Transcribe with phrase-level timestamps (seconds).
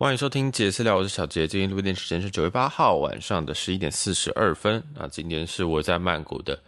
[0.00, 1.46] 欢迎收听杰私聊，我是小杰。
[1.46, 4.82] 今天录电时间是九月八号晚上的十一点四十二分。
[4.94, 6.58] 那今天是我在曼谷的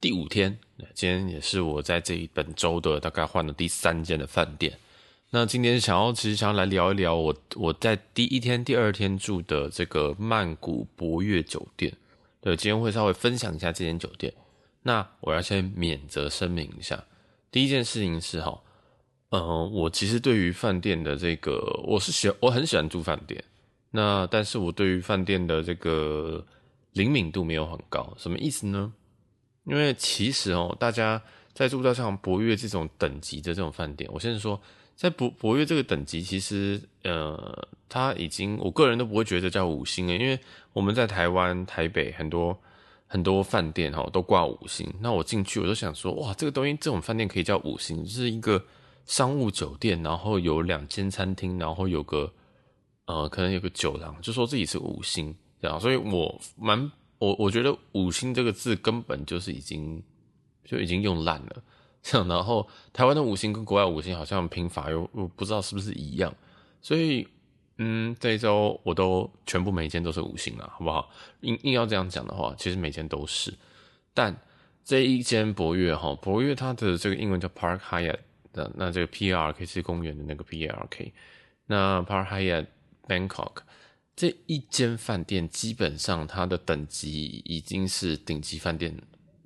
[0.00, 0.56] 第五天，
[0.94, 4.78] 今天也是我在这一本周的大概换了第三间的饭店。
[5.30, 11.92] 那今天想要其实想要来聊一聊我我在第一天、第二天住的这个曼谷博悦酒店。
[12.40, 14.32] 对，今天会稍微分享一下这间酒店。
[14.84, 17.02] 那我要先免责声明一下，
[17.50, 18.62] 第一件事情是哈。
[19.30, 23.44] 嗯、我其实对于饭店的这个，我是喜，我很喜欢住饭店。
[23.90, 26.42] 那但是我对于饭店的这个
[26.92, 28.90] 灵敏度没有很高，什么意思呢？
[29.64, 34.58] 因为其实哦，大家在住到像博悦这种等级的这种饭店，我先说，
[34.96, 40.40] 在博博悦这个等级，其实呃，它已经，我个人都不会觉得叫五星诶，因为
[40.72, 42.58] 我们在台湾台北很多
[43.06, 48.64] 很多饭店哈都挂五星，那我进去我都想说，哇，这个东西这种饭店可以叫五星，是一个。
[49.08, 52.30] 商务酒店，然后有两间餐厅，然后有个
[53.06, 60.02] 呃，可能有个酒廊，就说自己是五星这样，所以我蛮我我觉得五星这个字根本就是已经
[60.62, 61.62] 就已经用烂了，
[62.02, 66.30] 这样，然后台湾的五星跟国外五星好像拼法又我不知道是不是一样，
[66.82, 67.26] 所以
[67.78, 71.08] 嗯，这一周我都全部每间都是五星了，好不好？
[71.40, 73.54] 硬硬要这样讲的话，其实每间都是，
[74.12, 74.38] 但
[74.84, 78.18] 这一间博悦哈，博悦它的这个英文叫 Park Hyatt。
[78.52, 81.12] 的那这个 P R K 是公园的那个 P R K，
[81.66, 82.66] 那 Park Hyatt
[83.06, 83.62] Bangkok
[84.16, 88.94] 这一间饭店基本上它的等级已经是顶级饭店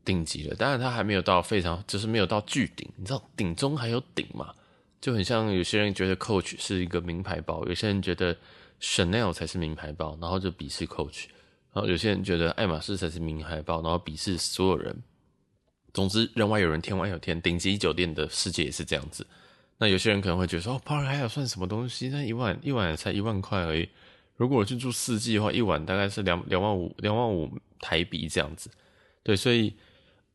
[0.04, 4.54] 顶级了，当然它还没有到非常，就是没有到巨顶，你知道顶中还有顶嘛？
[5.00, 8.36] 就很像有些人觉得 Coach 是一个名牌包，有些人觉得
[8.80, 11.26] Chanel 才是名牌包，然后就鄙视 Coach，
[11.72, 15.02] 然后有些人觉得爱马仕才是名牌包，然后鄙视所有人。
[15.92, 17.40] 总之，人外有人，天外有天。
[17.40, 19.26] 顶级酒店的世界也是这样子。
[19.78, 22.08] 那有些人可能会觉得说，哦，Park Hyatt 算什么东西？
[22.08, 23.88] 那一晚一晚才一万块而已。
[24.36, 28.70] 如果我去住四季的话，一晚大概是两两万五，两万五台币这样子。
[29.22, 29.74] 对，所以，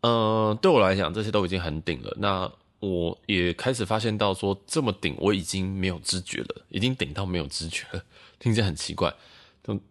[0.01, 2.15] 呃，对我来讲，这些都已经很顶了。
[2.19, 8.03] 那我也开始发现到说，这么顶，我已经没有知觉了，已经顶到没有知觉了，
[8.37, 9.13] 听起来很奇怪。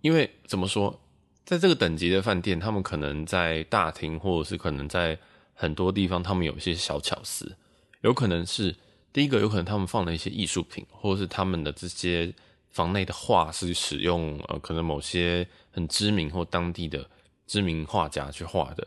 [0.01, 0.99] 因为怎么说，
[1.45, 5.19] 在这个等级的饭店，他们可能在大厅，或者是可能在
[5.59, 7.57] 很多地方他们有一些小巧思，
[8.03, 8.77] 有可能是
[9.11, 12.31] 第一个，有可能他们放了一些艺术品，或者是他们的这些
[12.69, 17.09] 房内的画是使用呃，可能某些很知名或当地的
[17.47, 18.87] 知名画家去画的。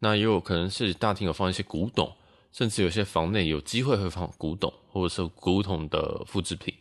[0.00, 2.12] 那也有可能是大厅有放一些古董，
[2.50, 6.74] 甚至有些房内有机会会放古董，或者是古董的复制品。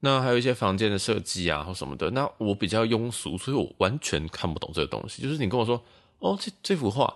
[0.00, 2.10] 那还有一些房间的设计啊或什么的。
[2.10, 5.22] 那我比较庸俗，所以我完全看不懂这个东西。
[5.22, 5.84] 就是你跟我说，
[6.20, 7.14] 哦，这这幅画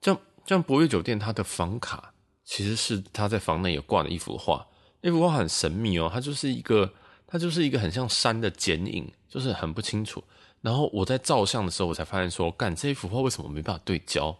[0.00, 0.20] 这样。
[0.48, 4.66] 像博悦酒店，它的房卡其实是他在房内有挂的一幅画，
[5.02, 6.90] 那幅画很神秘哦，它就是一个，
[7.26, 10.24] 它就是一个很像山的剪影，就是很不清楚。
[10.62, 14.34] 然后我在照相的时候，我才发现说，干，这一幅画为什么没办法对焦？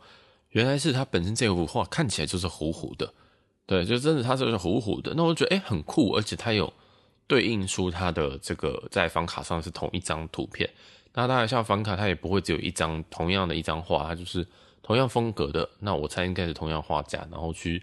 [0.53, 3.13] 原来是它本身这幅画看起来就是糊糊的，
[3.67, 5.13] 对，就真的它就是糊糊的。
[5.15, 6.73] 那我觉得诶、很酷，而且它有
[7.27, 10.69] 对应出它的这个在房卡上是同一张图片。
[11.13, 14.47] 那当然像房卡，它也不会只有一张同样的一张画，它就是。
[14.89, 17.83] 同样风格的，那我猜应该是同样画家，然后去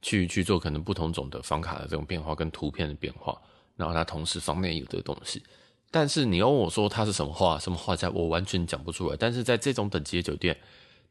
[0.00, 3.36] 去去做可能不同种的房卡的这种变化跟图片的变化，
[3.74, 5.42] 然后它同时方面有的东西。
[5.90, 9.16] 但是你要问我说它是什么画、什么画家，我完全讲不出来。
[9.18, 10.56] 但是在这种等级的酒店，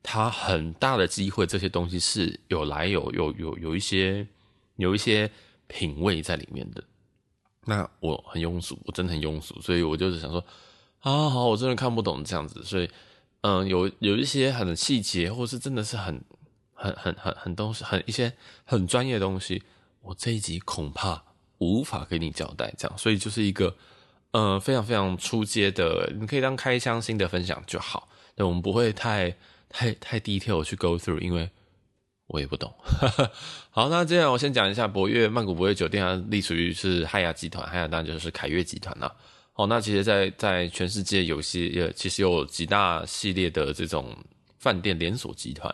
[0.01, 4.25] 它很大的机会这些东西是有来有有有有一些
[4.77, 5.29] 有一些
[5.67, 6.81] 品味在里面的。
[7.65, 10.39] 那我很庸俗，我真的很庸俗，所以我就是想说，
[11.01, 12.89] 啊好，我真的看不懂这样子，所以。
[13.43, 16.23] 嗯，有有一些很细节，或是真的是很
[16.73, 18.31] 很很很很东西，很一些
[18.63, 19.61] 很专业的东西，
[19.99, 21.21] 我这一集恐怕
[21.57, 22.73] 无法给你交代。
[22.77, 23.75] 这样，所以就是一个
[24.31, 28.07] 呃非常非常出街的，你可以当开箱新的分享就好。
[28.37, 29.35] 那我们不会太
[29.67, 31.49] 太太 detail 去 go through，因为
[32.27, 32.73] 我也不懂。
[33.71, 39.13] 好，那这样我先讲一下博悦曼谷博悦酒店，它隶属于是汉雅集团，海雅当然就是凯悦集团了。
[39.55, 44.17] 哦，那其实在，在全世界有些呃其实有几大系列的这种
[44.57, 45.73] 饭店连锁集团，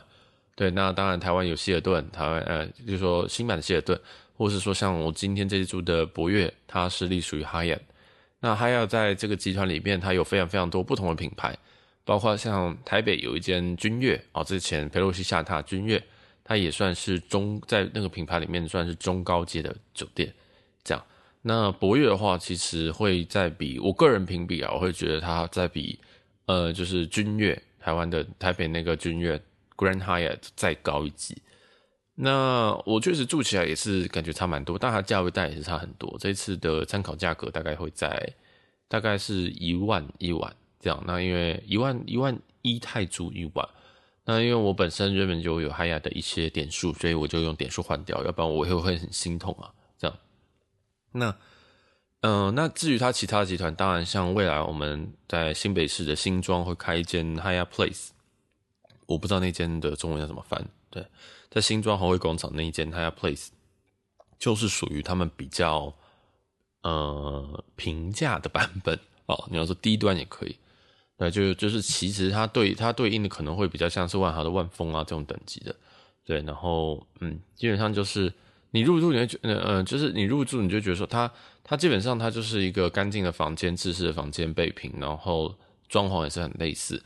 [0.53, 3.97] 对，那当然台湾有希尔顿，台湾呃，就是说新版的希尔顿，
[4.35, 7.81] 或是说像我今天这一组的博悦，它是隶属于 h y a t。
[8.41, 11.57] 那 h y a t 在这个集团里面，它有非常非常多不同的品牌，
[12.03, 16.03] 包括像台北有一间君悦，哦，之前裴洛西下榻君悦，
[16.43, 20.33] 它也算是中在那个品牌里面算是中高阶的酒店，
[20.83, 21.01] 这样。
[21.49, 25.97] 那博悦的话，其实会在比我个人评比啊，我会觉得它在比
[26.45, 29.41] 呃，就是君悦台湾的台北那个君悦
[29.75, 31.41] Grand Hyatt 再高一级。
[32.13, 36.15] 那我确实住起来也是感觉差蛮多，但它价位带也是差很多。
[36.19, 38.31] 这次的参考价格大概会在
[38.87, 41.03] 大概是一万一晚这样。
[41.07, 43.67] 那因为一万一万一泰铢一晚，
[44.23, 49.73] 那因为我本身原本就有 Hyatt 的一些点数，所以我就用点数换掉，要不然我会会很心痛啊。
[51.11, 51.35] 那
[52.21, 58.09] 嗯、那至于他其他集团，当然像未来我们在新北市的新庄会开一间 Hyatt Place，
[59.06, 60.67] 我不知道那间的中文要怎么翻。
[60.89, 61.06] 对，
[61.50, 63.47] 在新庄宏汇广场那一间 Hyatt Place，
[64.38, 65.94] 就是属于他们比较。
[66.81, 70.56] 呃，平价的版本哦，你要说低端也可以，
[71.17, 75.75] 对，就就是其实它对它对应的可能会比较像是万豪的万丰啊这种等级的，
[76.23, 78.33] 对，然后嗯，基本上就是
[78.71, 81.31] 你入住你会觉得，呃，就是你入住你就觉得说它
[81.63, 85.56] 它基本上它就是一个干净的房间，制式的房间备品，然后
[85.88, 87.04] 装潢也是很类似，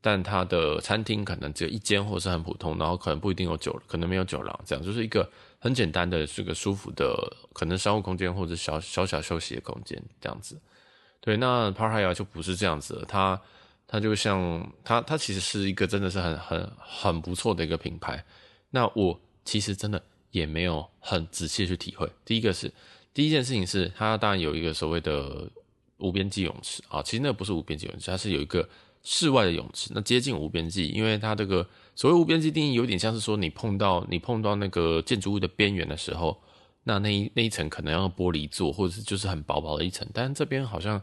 [0.00, 5.30] 但它的餐厅可能只有一间或者是很普通，然后可能不一定有酒，可能没有酒廊，这样就是一个。
[5.60, 10.56] 很简单的，是个舒服的，可能商务空间或者小小小休息的空间这样子。
[11.20, 13.40] 对，那 p a r a y a 就不是这样子了，它
[13.88, 18.24] 它就像它它其实是一个真的是很很很不错的一个品牌。
[18.70, 22.10] 那我其实真的也没有很仔细去体会。
[22.24, 22.72] 第一个是
[23.12, 25.50] 第一件事情是，它当然有一个所谓的
[25.98, 28.68] 无边际泳池啊，其实那不是无边际泳池，它是有一个
[29.02, 31.66] 室外的泳池，那接近无边际，因为它这个。
[31.94, 36.40] 所谓无边际定义，有点像是说你碰到你碰到那个建筑物的边缘的时候，
[36.84, 40.06] 那那一那一层可能要玻璃做，或者是就是很薄薄的一层。
[40.14, 41.02] 但这边好像，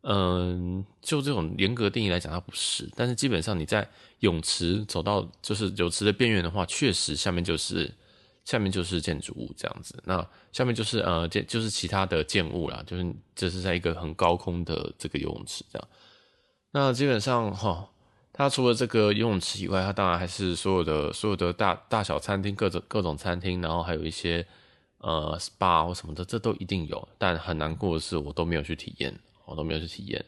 [0.00, 2.88] 嗯，就这种严格定义来讲，它不是。
[2.96, 3.86] 但是基本上你在
[4.20, 7.92] 泳池走到就是泳池的边缘的话，确实下面就是
[8.44, 10.02] 下面就是建筑物这样子。
[10.06, 15.88] 那下面就是呃建就是其他的建物啦，就是这是在一个很高空的这个游泳池这样。
[16.70, 17.88] 那基本上哈。
[18.32, 24.46] 它除了这个游泳池以外，它当然还是所有的所有的大大小餐厅，各种各种餐厅，然后还有一些
[24.98, 27.06] 呃 SPA 或什么的，这都一定有。
[27.18, 29.14] 但很难过的是，我都没有去体验，
[29.44, 30.24] 我都没有去体验。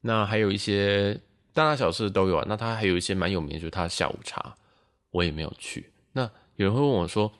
[0.00, 1.12] 那还有一些
[1.52, 2.44] 大大小小都有啊。
[2.48, 4.56] 那它还有一些蛮有名，就是它的下午茶，
[5.10, 5.92] 我也没有去。
[6.12, 6.22] 那
[6.56, 7.30] 有人会问我说：“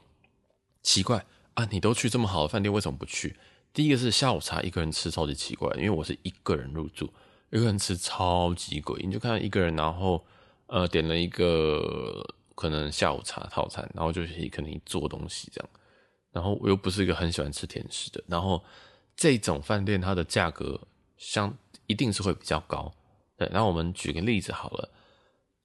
[0.82, 1.24] 奇怪
[1.54, 3.36] 啊，你都去这么好的饭店，为什么不去？”
[3.72, 7.10] 第一个是下午茶一个人吃超级奇怪，因为我是一个人入住。
[7.50, 10.24] 一个人吃超级贵，你就看到一个人，然后
[10.68, 12.22] 呃点了一个
[12.54, 15.68] 可能下午茶套餐，然后就是可能做东西这样，
[16.32, 18.64] 然后我又不是一个很喜欢吃甜食的，然后
[19.14, 20.80] 这种饭店它的价格
[21.18, 21.54] 相
[21.86, 22.90] 一定是会比较高。
[23.36, 24.88] 对，那我们举个例子好了，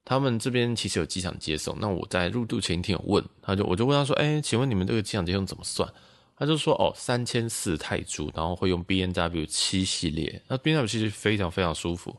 [0.08, 5.86] 他们这边其实有机场接送，那我在入住前一天有问，他就我就问他说，哎、请问你们这个机场接送怎么算？
[6.34, 12.16] 他就说哦，三千四泰铢，然后会用 B N W 七系列，那 B N W 其实非常非常舒服。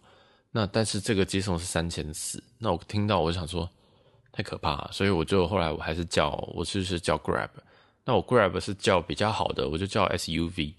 [0.51, 3.67] 那但是这个接送是三千四，那我听到我想说
[4.31, 7.49] 太可怕，所以我就后来我还是叫我就是叫 Grab。
[8.05, 10.75] 那我 Grab 是叫比较好的，我就叫 S U V，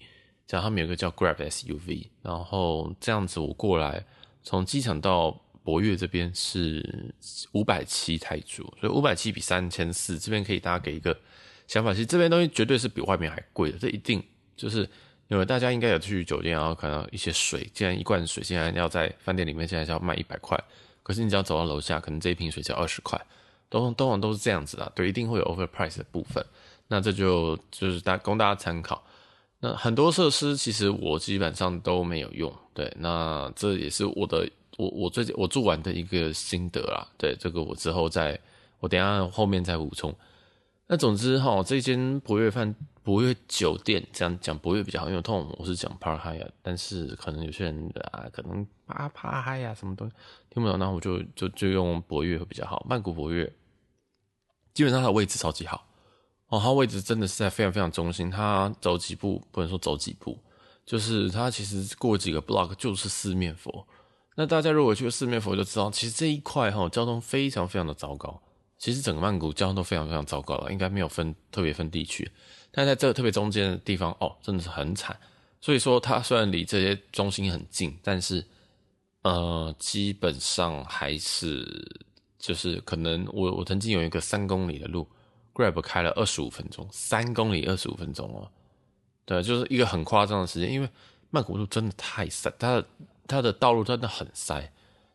[0.47, 4.05] 这样他们有个叫 Grab S U V，然后这样子我过来
[4.43, 7.13] 从机场到博悦这边是
[7.51, 11.17] 五百七泰铢，所以五百七比三千四，这边可以大家给一个。
[11.67, 14.21] 想法其实这边东西绝对是比外面还贵的，这一定
[14.57, 14.89] 就是
[15.29, 20.61] 因为大家应该有去酒店，然后看到一些水，既然一罐水现在要在饭店里面现在是要卖一百块，
[21.01, 23.17] 可是你只要走到楼下，可能这一瓶水只要二十块，
[23.69, 26.45] 都通常都是这样子的，对，一定会有 overprice 的部分。
[26.89, 29.01] 那这就就是大供大家参考。
[29.61, 34.49] 那很多设施其实我基本上都没有用，对，那这也是我的
[34.81, 38.39] 我我最近我住完的一个心得啦，对，这个我之后再
[38.79, 40.11] 我等下后面再补充。
[40.87, 50.15] 那总之哈，这间博悦饭博悦酒店这样讲博悦比较好，因为通常我是讲 Park Hyatt，但是可能有些人啊，可能啊 Park Hyatt 呀什么东西
[50.49, 52.83] 听不懂，那我就就就用博悦会比较好。
[52.89, 53.45] 曼谷博悦
[54.73, 55.85] 基本上它的位置超级好
[56.47, 60.39] 哦，它位置真的是在非常非常中心，它走几步不能说走几步，
[60.87, 63.85] 就是它其实过几个 block 就是四面佛。
[64.35, 68.41] 那大家如果去四面佛就知道，其实这一块哈交通非常非常的糟糕。
[68.77, 72.31] 其实整个曼谷交通都非常非常糟糕了，应该没有分特别分地区，
[72.71, 75.15] 但在这个特别中间的地方哦，真的是很惨。
[75.59, 78.43] 所以说它虽然离这些中心很近，但是
[79.21, 81.63] 呃，基本上还是
[82.39, 85.07] 就是可能我我曾经有一个三公里的路
[85.53, 88.49] ，Grab 开了二十五分钟，三公里二十五分钟哦，
[89.25, 90.89] 对，就是一个很夸张的时间，因为
[91.29, 92.85] 曼谷路真的太塞，它的
[93.31, 94.71] 它的道路真的很塞。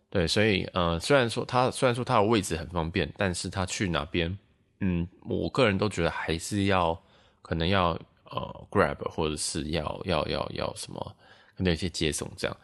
[0.09, 4.39] 对，所以呃，虽然说它虽然说它的位置很方便，但是它去哪边，
[4.81, 6.99] 嗯，我个人都觉得还是要
[7.43, 7.91] 可能要
[8.25, 11.17] 呃 Grab 或者是要要要要什么，
[11.57, 12.57] 可能有些接送这样，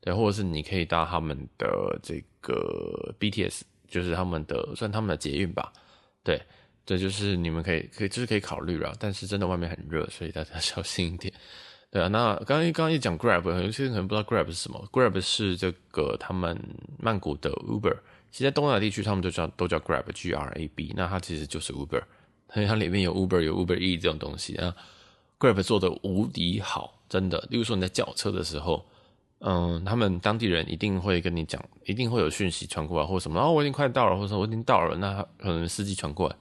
[0.00, 5.72] 对，或者是你可以搭他们的这个 BTS，就是他们的算他们的捷运吧，
[6.22, 6.40] 对，
[6.86, 11.32] 这，就是你们可以可以就是可以考虑了，但是真的外面很热，所以大家 小心一点。
[11.90, 14.88] 对啊，那刚刚刚一讲 Grab，有些人可能不知道 Grab 是什么。
[14.92, 16.56] Grab 是这个他们
[16.98, 17.96] 曼谷的 Uber，
[18.30, 20.94] 其实在东南亚地区他们都叫都叫 Grab，G R A B。
[20.96, 22.02] 那它其实就是 Uber，
[22.54, 24.72] 因为它里面有 Uber 有 Uber E 这种东西啊。
[25.40, 27.44] Grab 做的无敌好，真的。
[27.50, 28.86] 例如说你在叫车的时候，
[29.40, 36.36] 嗯，他们当地人一定会跟你讲，一定会有讯息传过来，或什么，然哦，我已经快到了，或者说我已经到了，那可能司机传过来，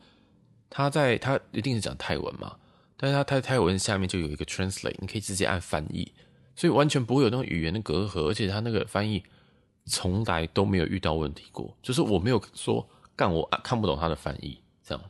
[0.69, 2.55] 他在他一定是讲泰文嘛。
[3.01, 6.11] 但是它泰泰文下面就有一个 translate，你可以直接按翻译，
[6.53, 9.23] 所以完全不会有那种语言的隔阂，而且它那个翻译
[9.85, 15.03] 从来都没有遇到问题过，就是我没有说干我看不懂它的翻译这样，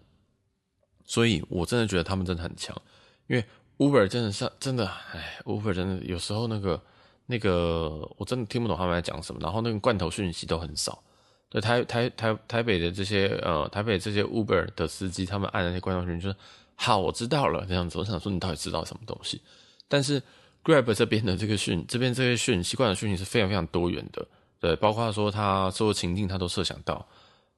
[1.04, 2.80] 所以我真的觉得他们真的很强，
[3.26, 3.44] 因为
[3.80, 6.80] Uber 真的是真的，哎，Uber 真的有时候那个
[7.26, 11.02] 那个我真的听不懂他们在讲什么，然后那个罐头讯息都很少，
[11.50, 16.36] 对台台台台北的这些呃台北这些 Uber 的司机，他们按那些罐头讯息就是。
[16.82, 17.66] 好，我知道了。
[17.68, 19.42] 这样子，我想说，你到底知道什么东西？
[19.90, 20.24] 但是
[20.64, 24.26] Grab 这边的这个讯，这边这些讯习惯的讯息是非常非常多元的，
[24.62, 27.06] 对，包括说他所有情境他都设想到。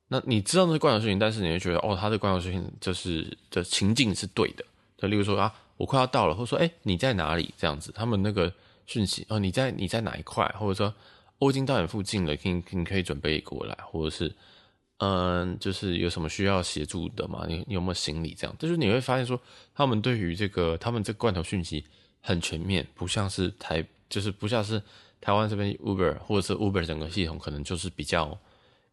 [0.08, 4.66] 那你知道那是惯的讯息，但是你会觉得，哦，他的惯的讯息就是的情境是对的。
[4.98, 7.54] 就例如说啊，我快要到了，或者说，哎，你在哪里？
[7.56, 8.52] 这样子，他们那个
[8.88, 10.48] 讯息，哦，你在你在哪一块？
[10.60, 10.92] 或者说，
[11.38, 14.34] 我已经到你附近了，可以你可以准备过来，或者是。
[15.04, 17.44] 嗯，就是有什么需要协助的吗？
[17.48, 18.36] 你你有没有行李？
[18.36, 19.42] 这样，就是你会发现说，
[19.74, 21.84] 他们对于这个他们这罐头讯息
[22.22, 24.80] 很全面，不像是台，就是不像是
[25.20, 28.38] 台湾这边 Uber 或者是 Uber 整个系统可能就是比较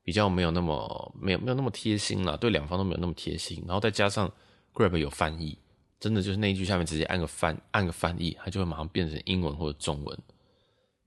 [0.02, 3.62] 比较没有那么没有没有那么贴心啦，对两方都没有那么贴心。
[3.66, 4.32] 然后再加上
[4.72, 5.58] Grab 有翻译，
[6.00, 10.18] 真的就是那一句下面直接按个翻按个翻译，它就会马上变成英文或者中文，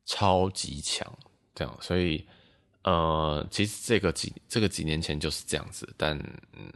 [0.05, 1.11] 超级强，
[1.55, 2.23] 这样，所以。
[2.83, 6.17] 呃，其实这个几这个几年前就是这样子，但
[6.57, 6.71] 嗯，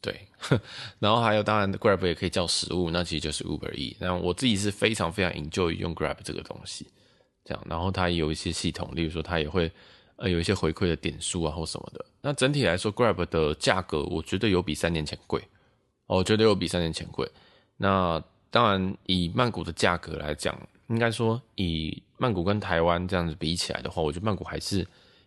[0.00, 0.26] 对，
[0.98, 3.94] 然后还有当然 Grab 也可以叫食物，那其实就是 Uber E。
[4.00, 6.86] 那我自己是非常非常 enjoy 用 Grab 这个东西，
[7.44, 9.70] 这样，然后它有一些系统，例如说它也会
[10.16, 12.02] 呃有一些回馈的点数啊或什么的。
[12.22, 15.42] 那整体来说，Grab 的价格我觉得有比三年前贵，
[16.06, 17.30] 我觉得有比三年前贵。
[17.76, 24.86] 那当然以曼谷的价格来讲，应该说以曼谷跟台湾这样子比起来的话，我觉得曼谷还是。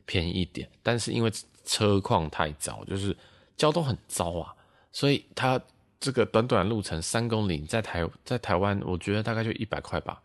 [0.09, 1.31] 便宜一点，但是因为
[1.63, 3.15] 车况太糟，就是
[3.55, 4.55] 交通很糟啊，
[4.91, 5.61] 所以它
[5.99, 10.19] 这个短短路程三公里，在台在台湾，我觉得大概就一百块吧。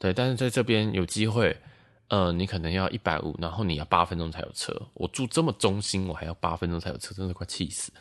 [0.00, 1.56] 对，但是在这边有机会，
[2.08, 4.74] 呃，你可能要一百五，然后你要八分钟才有车。
[4.94, 7.92] 我住这么中心，我还要八分钟才有车，真的快气死。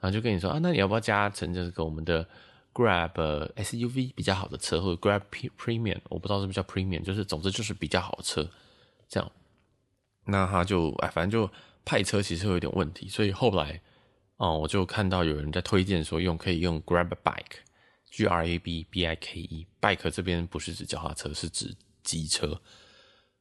[0.00, 2.26] 然后就跟你说啊，那你要不要加成这个我们的
[2.72, 3.12] Grab
[3.56, 5.20] SUV 比较好的车，或者 Grab
[5.58, 8.48] Premium，我不知道是不是叫 Premium，就是总之就是比较好的车，
[9.06, 9.30] 这样。
[10.28, 11.50] 那他就哎，反正就
[11.84, 13.80] 派车其实会有点问题，所以后来
[14.36, 22.60] 哦、我就看到有人在推荐说用可以用 Grab Bike，G R A B B I K E，Bike 这边不是指脚踏车，是指机车。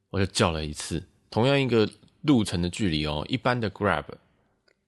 [0.10, 1.88] 我就叫了一次，同样一个
[2.24, 4.06] 路程的距离哦，一般的 Grab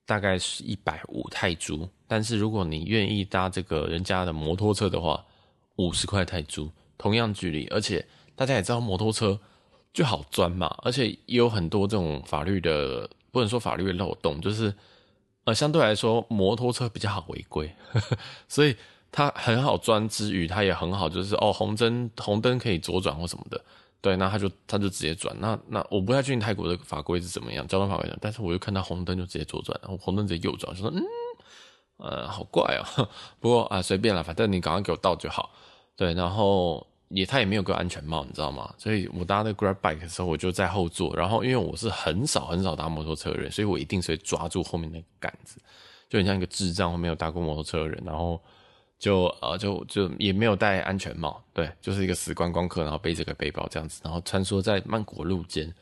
[0.08, 5.24] 大概是一百五泰铢，但是如果你愿意搭这个人家的摩托车的话，
[5.76, 8.04] 五十块泰铢，同样距离，而且
[8.36, 9.40] 大家也知道摩托车。
[9.92, 14.74] 就好钻嘛，而且也有很多这种法律的，不能说法律的漏洞，就是
[15.46, 17.74] 呃，相对来说摩托车比较好违规，
[18.48, 18.76] 所以
[19.12, 23.60] 它很好钻之余，它也很好，就是哦红灯红灯可以左转或什么的，
[24.00, 31.04] 对，那他就他就直接转，那那我不太确定泰国的法规是怎么样，交通法规的，但是我就看到红灯就直接左转，然后红灯直接右转，就说嗯
[31.98, 33.10] 呃好怪哦，
[33.42, 35.52] 不过啊随便了，反正你赶快给我到就好，
[35.96, 36.86] 对，然后。
[37.10, 38.72] 也他也没有个安全帽，你知道吗？
[38.78, 41.16] 所以我搭那 Grab Bike 的时候，我就在后座。
[41.16, 45.60] 然后因为我是很少很少搭摩托车的人，所以我一定是会抓住后面那个杆子，
[46.08, 48.04] 就很像一个智障或，没有搭过摩托车的人。
[48.06, 48.40] 然后
[49.00, 55.74] 就呃就就也没有戴安全帽，对，就是一个死观光客，然后背着个背包这样子，然后穿梭在曼谷路间。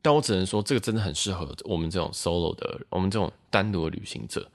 [0.00, 4.50] 但我只能说，这个真的很适合我们这种 solo 的，我们这种单独的旅行者。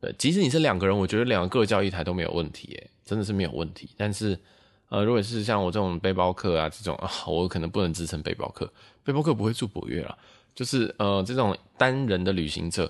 [0.00, 3.90] 对，即使你是两个人，我觉得两个各叫一台都没有问题，耶，真的是没有问题。
[3.96, 4.36] 但是。
[4.94, 8.72] 呃，如果是像我这种背包客啊，这种啊，我可能不能支撑背包客。
[9.02, 10.16] 背包客不会住博悦啦，
[10.54, 12.88] 就是呃，这种单人的旅行者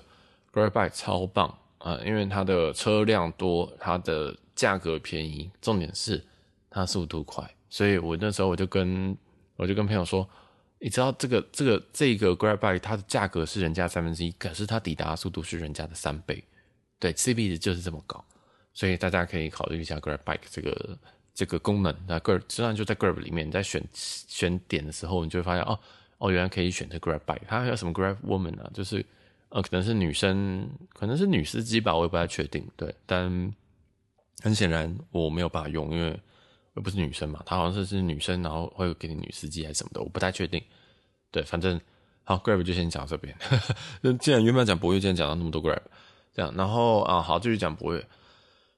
[0.53, 6.23] ，Grab Bike 超棒啊，因为它的车辆多，它的价格便宜，重点是
[6.69, 7.43] 它速度快。
[7.71, 9.17] 所以我那时候我就跟
[9.55, 10.29] 我就跟朋友说，
[10.77, 16.43] 你知道这个这个这个 Grab Bike 它的价格是人家三分之一，可是它抵达速度是人家的三倍，
[16.99, 18.23] 对，CP 值就是这么高，
[18.75, 20.95] 所以大家可以考虑一下 Grab Bike 这个。
[21.35, 25.77] 这个功能，那 Grab 实际上就在 Grab 里面，你在选选点的时候，你就会发现哦
[26.17, 28.71] 哦，原来可以选择 Grab Bike，它还有什么 Grab Woman 啊？
[28.73, 29.05] 就是
[29.49, 32.65] 呃，可能是女生，可能是女司机吧，我也不太确定。
[32.77, 33.53] 对，但
[34.41, 36.17] 很显然我没有办法用，因为
[36.75, 40.61] 又不是女生嘛，她好像是是女生，然后会给你女司机还是什么的，我不太确定。
[41.31, 41.79] 对，反正
[42.23, 43.35] 好，Grab 就先讲这边。
[43.99, 45.81] 那 既然原本讲博越，既然讲到那么多 Grab，
[46.33, 48.05] 这样，然后啊，好，继续讲博越。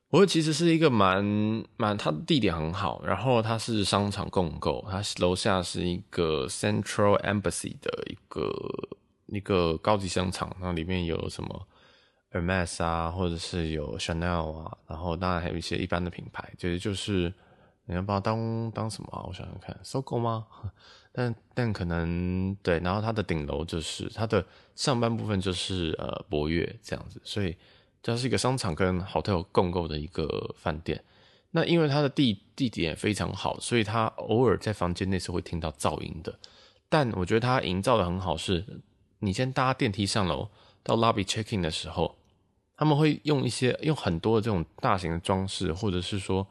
[0.10, 1.24] 我其实是一个蛮
[1.76, 8.50] 蛮，它的地点很好，然后它是商场共构，它楼下是一个 Central Embassy 的一个
[9.26, 11.68] 一个高级商场，然后里面有什么
[12.32, 17.34] ？Hermes 啊，或者是有 Chanel 啊，然后当然还有一些一般的品牌，就是就是
[17.86, 19.26] 你要把它当当什么啊？
[19.28, 20.48] 我想想看，SOGO 吗？
[21.12, 24.46] 但但可能对，然后它的顶楼就是它的
[24.76, 27.58] 上半部分就是呃博越这样子，所以
[28.12, 31.04] 它是一个商场跟 hotel 共构的一个饭店。
[31.52, 36.38] 那因为它的地地点非常好，所以它偶尔在房间内是会听到噪音的。
[36.90, 38.82] 但我觉得它营造的很好是，是
[39.20, 40.50] 你先搭电梯上楼。
[40.84, 42.16] 到 lobby check in 的时候，
[42.78, 46.48] 他们会用一些用很多的这种大型的装饰，或者是说，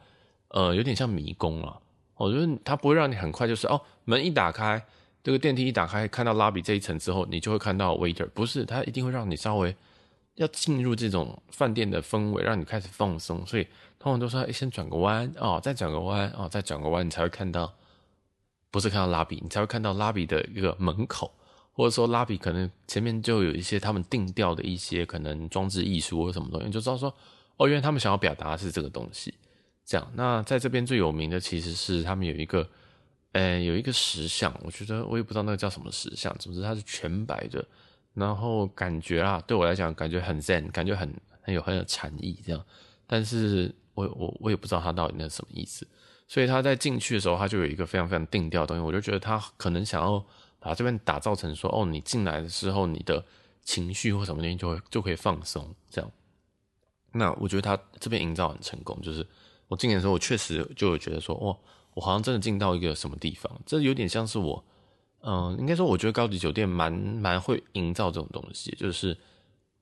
[0.48, 1.80] 呃，有点像迷宫了。
[2.16, 4.84] 我觉得它不会让你很快就是哦，门一打开，
[5.24, 8.28] 这个电梯一打开，看到 lobby 这一层之后，你就会看到 waiter。
[8.34, 9.74] 不是，它一定会让你稍微
[10.36, 13.44] 要进入这种饭店的氛围，让你开始放松。
[13.44, 13.66] 所以
[13.98, 17.74] 通常都是要先转个弯哦，再转个弯哦，再转个弯，你才会看到，
[18.70, 21.30] 不是看到拉比你才会看到拉比的一个门口。
[21.72, 27.14] 或者说拉比可能前面就有一些他们定调的一些可能装置艺术或什么东西，你就知道说
[27.58, 29.34] 哦，原来他们想要表达是这个东西。
[29.84, 32.66] 这样，那在这边最有名的其实是他们有一个，
[33.32, 37.62] 呃，有一个石像，我觉得我也不知道那个叫什么石像，总之它是全白的，
[38.16, 42.60] 然后感觉啊，对我来讲感觉很 zen，感觉很很有很有禅意这样，
[43.06, 45.86] 但是我我我也不知道他到底那什么意思，
[46.26, 50.24] 所以他在进去的时候，他就有一个非常非常定调的东西，我就觉得他可能想要。
[50.58, 53.24] 把这边打造成说，哦，你进来的时候，你的
[53.62, 56.10] 情绪或什么东西就会就可以放松，这样。
[57.12, 59.24] 那我觉得他这边营造很成功，就是
[59.68, 61.56] 我进来的时候，我确实就有觉得说，哦，
[61.94, 64.64] 我好像真的进到一个什么地方，这有点像是我，
[65.26, 69.16] 嗯、应该说，我觉得高级酒店蛮蛮会营造这种东西，就是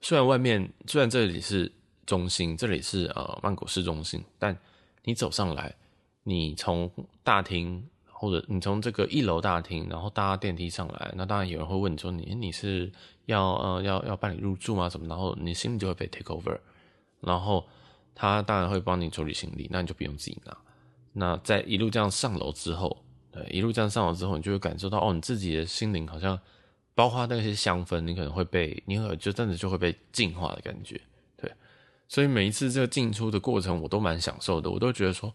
[0.01, 1.71] 虽然外面虽然这里是
[2.07, 4.57] 中心，这里是呃曼谷市中心，但
[5.05, 5.75] 你走上来，
[6.23, 6.91] 你从
[7.23, 7.87] 大厅。
[8.17, 12.91] 或者你从这个一楼大厅，然后搭电梯上来，那当然有人会问你说，你你是
[13.27, 14.89] 要呃要要办理入住吗？
[14.89, 15.07] 什么？
[15.09, 16.59] 然后你行李就会被 take over，
[17.21, 17.67] 然后
[18.15, 20.57] 他当然会帮你处理行李，那你就不用自己拿。
[21.13, 23.04] 那在一路这样上楼之后，
[23.35, 26.39] 对，一路这样上楼之后，你就会感受到哦，你自己的心灵好像
[26.95, 31.01] 包括那些香氛，你可能会被，你可能就真的就会被净化的感觉，
[31.37, 31.53] 对。
[32.07, 35.35] 所以每一次这个进出的过程，我都蛮享受的，我都觉得说。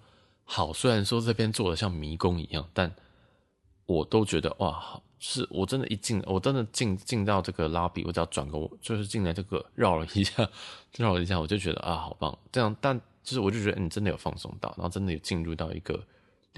[0.51, 2.91] 好，虽然说这边做的像迷宫一样，但
[3.85, 10.49] 我都觉得哇，好，是我真的，一进，我真的进进到这个拉比我只要转个，就是进来这个绕了一下，
[10.97, 12.35] 绕了一下，我就觉得啊，好棒。
[12.51, 16.03] 这样，但就是我就觉得你真的有放松到，然后真的有进入到一个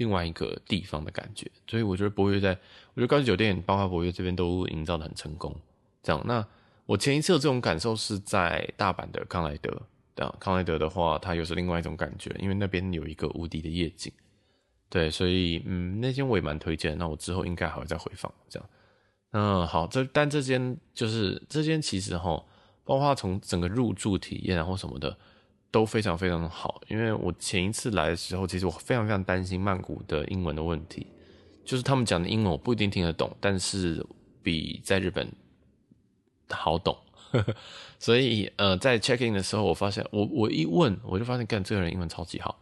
[0.02, 1.50] 另外一个地方的感觉。
[1.66, 2.50] 所以我觉得博越在，
[2.94, 5.54] 我觉得高级酒店包括博越这边都营造的很成功。
[6.02, 6.44] 这样，那
[6.86, 9.70] 我前一次有这种感受是在大阪的康莱德。
[10.14, 14.12] 对啊，康莱德的话，它又是另外一种感觉，因为那边有一个无敌的夜景，
[14.90, 16.98] 对，所以嗯，那间我也蛮推荐。
[16.98, 18.68] 那我之后应该还会再回放这样。
[19.30, 22.44] 嗯，好，这但这间就是这间其实哈，
[22.84, 25.16] 包括从整个入住体验然后什么的
[25.72, 26.80] 都非常非常的好。
[26.86, 31.08] 因为我前一次来的时候，其实我非常非常担心曼谷的英文的问题，
[31.64, 34.06] 就是他们讲的英文我不一定听得懂，但是
[34.40, 35.28] 比在日本
[36.48, 36.96] 好懂。
[37.98, 42.60] 所以，呃，在 check in 的时候，我发现，我我一问，我就发现，干这个人英文超级好，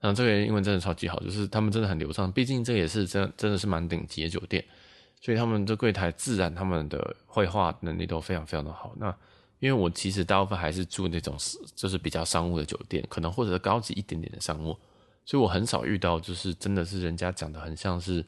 [0.00, 2.32] 然后这个人英文真的超级好，就是他们真的很流畅。
[2.32, 4.64] 毕竟这也是真真的是蛮顶级的酒店，
[5.20, 8.94] 所以他们的柜台自然他们的绘画能力都非常非常的好。
[8.96, 9.14] 那
[9.58, 11.36] 因为我其实大部分还是住那种
[11.74, 14.76] 就是比较商务的酒店，可能或者是高级一点点的商务，
[15.24, 18.24] 所以我很少遇到就是真的是人家讲的很像是，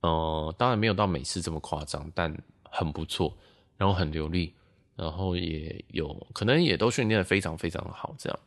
[0.00, 3.36] 呃，当然没有到美式这么夸张，但很不错，
[3.76, 4.54] 然后很流利。
[4.96, 8.38] 然后也有可能也都训练的非常非常的好，这样。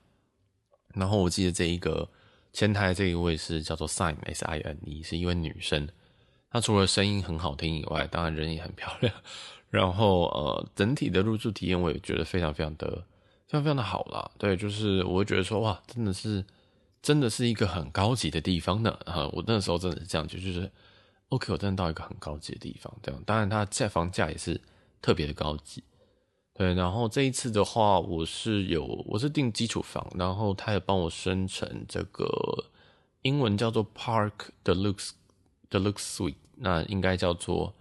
[0.94, 2.08] 然后我记得这一个
[2.54, 5.90] 前台这一位是叫做 Sine S I N E，是一位女生。
[6.50, 9.14] 她除了声音很好听以外，当然人也很漂亮。
[9.70, 13.04] 然后呃，整体的入住体验我也觉得非常非常的
[13.48, 14.32] 非常非常的好啦。
[14.38, 16.44] 对，就是我会觉得说哇，真的是
[17.02, 18.92] 真的是一个很高级的地方呢。
[19.06, 20.72] 啊，我那时候真的是这样就，就是
[21.30, 22.94] OK，我真的到一个很高级的地方。
[23.02, 24.60] 这样，当然它在房价也是
[25.02, 25.84] 特别的高级。
[26.54, 32.26] 对，然后这一次的话，我是有我是订基础房，然后他也帮我生成这个
[33.22, 34.32] 英文叫做 Park
[34.64, 35.12] Deluxe
[35.70, 37.76] Deluxe Suite，那应该叫做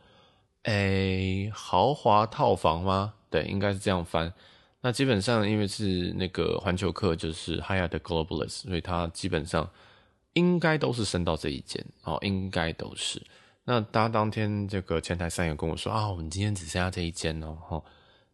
[0.67, 3.15] 诶豪华套房吗？
[3.31, 4.33] 对，应该是这样翻。
[4.81, 9.69] 那基本上因为是那个环球客，就是 Hyatt Globalist，所以它基本上
[10.35, 13.21] 应该都是升到这一间哦，应该都是。
[13.65, 17.83] 那他当天这个前台三员跟我说啊，我们今天只剩下这一间哦，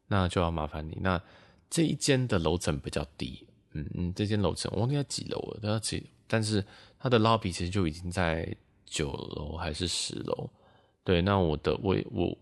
[0.09, 0.99] 那就要麻烦你。
[1.01, 1.21] 那
[1.71, 6.63] 这一间的楼层比较低，嗯嗯，这间楼层我忘记在几楼了，它几，但是
[6.99, 10.51] 它的 lobby 其实就已经在九楼还是十楼。
[11.05, 12.39] 对，那我的我我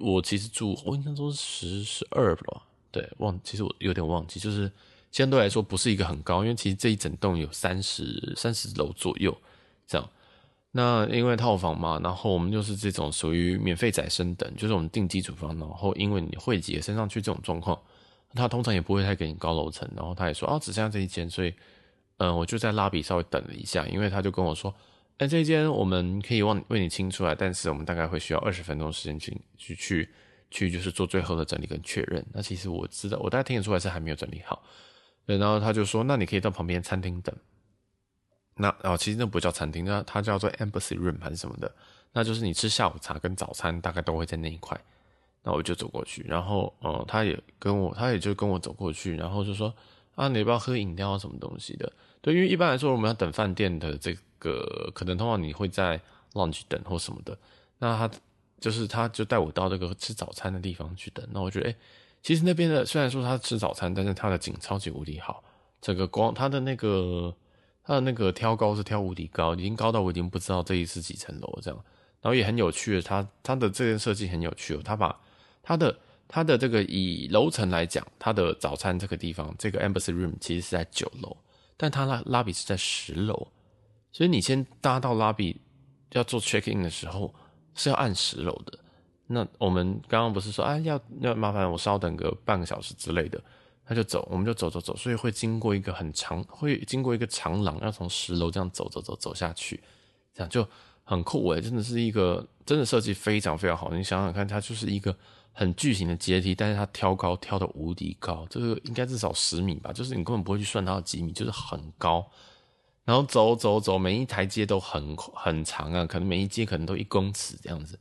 [0.00, 4.70] 我其实住我印象中是十十二楼，对，忘，其实我有点忘记，就是
[5.10, 9.36] 相对来说不是一个很高，因为其实这一整栋有三十三十楼左右
[9.86, 10.08] 这样。
[10.76, 17.80] 那因为套房嘛，然后我们就是这种属于免费载升等，就是我们订基础房，然后因为你汇集升上去这种状况，
[18.34, 21.54] 他通常也不会太给你高楼层，然后他也说哦，只剩下这一间，所以
[22.16, 24.74] 嗯、我就在拉比稍微等了一下，因为他就跟我说，
[25.18, 30.10] 哎，这一间我们可以为为你清出来，但是我们大概会需要二十分钟时间去去去
[30.50, 32.24] 去就是做最后的整理跟确认。
[32.32, 34.62] 那其实我知道，我大概听得出来是还没有整理好，
[35.24, 37.34] 对，然后他就说，那你可以到旁边餐厅等。
[38.56, 41.72] 那哦，其实那不叫餐厅，那它叫做 Embassy Room 还是什么的，
[42.12, 44.80] 那就是你吃下午茶跟早餐大概都会在那一块。
[45.42, 49.74] 那我就走过去，然后哦，他也跟我，他也就跟我走过去，然后就说
[50.14, 51.92] 啊，你要不要喝饮料什么东西的？
[52.20, 56.00] 对，因为一般来说我们要等饭店的这个，可能通常你会在
[56.34, 57.36] lunch 等或什么的。
[57.78, 58.10] 那他
[58.60, 61.26] 就是他就带我到这个吃早餐的地方去等。
[61.32, 61.74] 那我觉得，哎，
[62.22, 65.42] 其实那边的虽然说他吃早餐，但是他的景超级无敌好，
[65.80, 67.34] 整个光他的那个。
[67.86, 71.78] 他的那个挑高是挑无敌高，已经高到我已经不知道这里是几层楼这样。
[72.22, 74.80] 然后也很有趣的，他他的这件设计很有趣哦。
[74.82, 75.14] 他把
[75.62, 75.94] 他的
[76.26, 81.36] 他的这个以楼层来讲，他的早餐这个地方，这个 Embassy Room 其实是在九楼，
[81.76, 83.48] 但他拉拉比是在十楼，
[84.14, 85.60] 所以你先搭到拉比
[86.12, 87.34] 要做 check in 的时候
[87.74, 88.78] 是要按十楼的。
[89.26, 93.38] 那我们刚刚不是说啊要要麻烦我稍等个半个小时之类的。
[93.86, 99.78] 他就走，我们就走走走，所以会经过一个很长，会经过一个长廊，要从十楼这样走走走走下去，
[100.32, 100.66] 这样就
[101.02, 103.92] 很酷诶，真的是一个真的设计非常非常好。
[103.92, 105.14] 你想想看，它就是一个
[105.52, 112.26] 很巨型的阶梯，但是它挑高挑的无敌高，这个应该至少十米吧，就是你根本不会去算它有几米，就是很高。
[113.04, 117.98] 然后走走走，每一台阶都很很长啊，可能每一阶可能都一公尺这样子，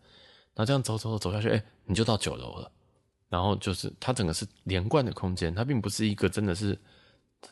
[0.53, 2.71] 然后这样走走走走下去，哎，你就到九楼了。
[3.29, 6.79] 然后就是它整个是连贯的空间，它并不是一个真的是，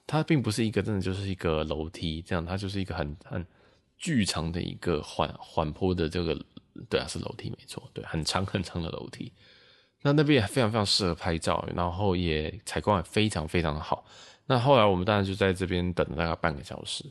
[0.05, 3.45] 它并不是一个真的就是一个楼梯这样，它就是一个很很
[3.97, 6.39] 巨长的一个缓缓坡的这个，
[6.87, 9.33] 对啊，是楼梯没错，对，很长很长的楼梯。
[10.03, 14.05] 那那边也非常非常适合拍照，然后也采光也非常非常的好。
[14.45, 17.05] 那后来我们当然就在这边等了大概半个小时，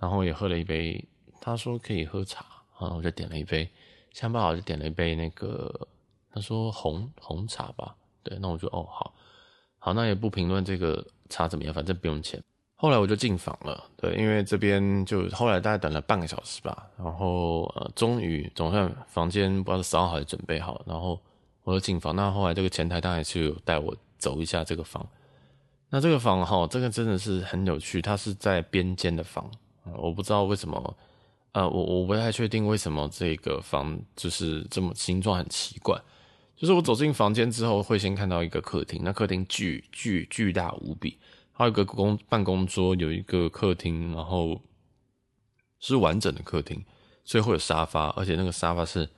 [0.00, 1.04] 然后也喝了一杯，
[1.40, 2.46] 他说可以喝茶，
[2.80, 3.68] 然后我就点了一杯，
[4.12, 5.86] 想办法就点了一杯那个，
[6.32, 7.94] 他说红红茶吧。
[8.22, 9.14] 对，那我就哦好，
[9.78, 12.42] 好，那也不评论这个茶怎么样，反正不用钱。
[12.76, 21.20] 后来我就进房了，对，因为这边就后来大概等了半个小时吧，然后呃，终于总算房间不知道是扫好还是准备好，然后
[21.62, 22.16] 我就进房。
[22.16, 25.06] 那后来这个前台当然是有带我走一下这个房。
[25.90, 29.50] 那这个房哈，这个真的是很有趣，它是在边间的房，
[29.96, 30.96] 我不知道为什么，
[31.52, 36.00] 呃，我我不太确定为什么这个房就是这么形状很奇怪。
[36.56, 41.16] 就是我走进房间之后，会先看到一个客厅，那客厅巨巨巨大无比，
[41.52, 44.60] 还有一个公办公桌，有一个客厅，然后
[45.78, 46.84] 是完整的客厅，
[47.24, 49.08] 所以会有沙发，而且那个沙发是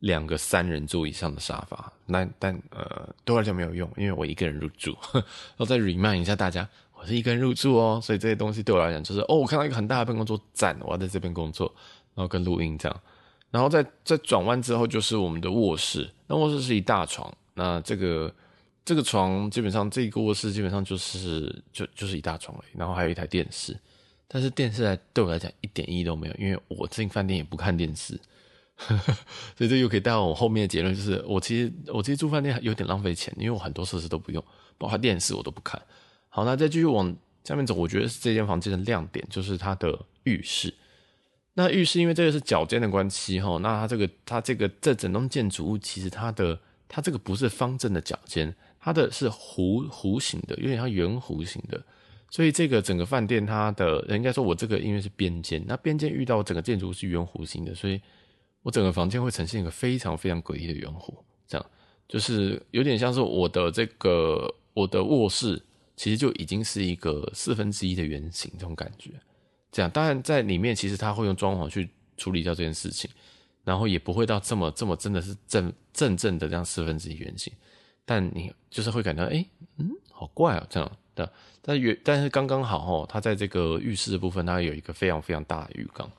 [0.00, 1.92] 两个三人座以上的沙发。
[2.06, 4.96] 那但呃，对我来讲没有用，因为我一个人入住。
[5.14, 6.68] 然后再 remind 一下大家，
[7.00, 11.74] 我是一个人入住哦，所以这些东西对我来讲就是哦，我看到一个很大的办公桌，赞，我要在这边工作，
[12.14, 13.00] 然后跟录音这样。
[13.50, 18.30] 然后在在转弯之后就是我们的卧室，那卧室是一大床，那这个
[18.84, 23.74] 这个床基本上这个卧室基本上就是就就是一大床而已，然后还有一台电视，
[24.28, 28.20] 但是电视来对我来讲一点意义都没有，因为我进饭店也不看电视，
[29.56, 34.44] 所以这又可以带到我后面的结论，就是我其实我其实住饭店有点浪费钱，因为我很多设施都不用，
[34.76, 35.80] 包括电视我都不看。
[36.30, 37.14] 好，那再继续往
[37.44, 40.72] 下面走，我觉得是这间房间的亮点就是它的浴室。
[41.54, 51.82] 那浴室因为这个是角尖的关系哈，那它这个它这个这整栋建筑物其实它的它这个不是方正的角尖，它的是弧弧形的，有点像圆弧形的，
[52.30, 58.00] 所以这个整个饭店它的应该说我这个因为是边间，那边间遇到整个建筑物是圆弧形的，所以
[58.62, 61.12] 我整个房间会呈现一个非常非常诡异的圆弧，
[61.48, 61.66] 这样
[62.08, 65.60] 就是有点像是我的这个我的卧室
[66.00, 69.10] 其实就已经是一个四分之一的圆形这种感觉。
[69.70, 73.10] 这样，当然在里面其实他会用装潢去处理掉这件事情，
[73.64, 77.52] 然后也不会到这么这么真的是正正正的这样四分之一圆形，
[78.06, 79.44] 但你就是会感到哎，
[79.76, 86.10] 嗯，好怪啊，这样的，但原但是刚刚好哦，它在这个浴室的部分，它有一个非常非常大的浴缸，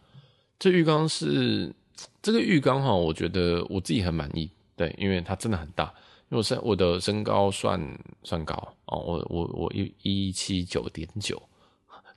[0.60, 1.74] 这浴缸是
[2.22, 5.92] 这个浴缸哈，我觉得我自己很满意，对，因为它真的很大。
[6.32, 7.78] 因为我身我的身高算
[8.24, 11.42] 算高哦，我我我一一七九点九，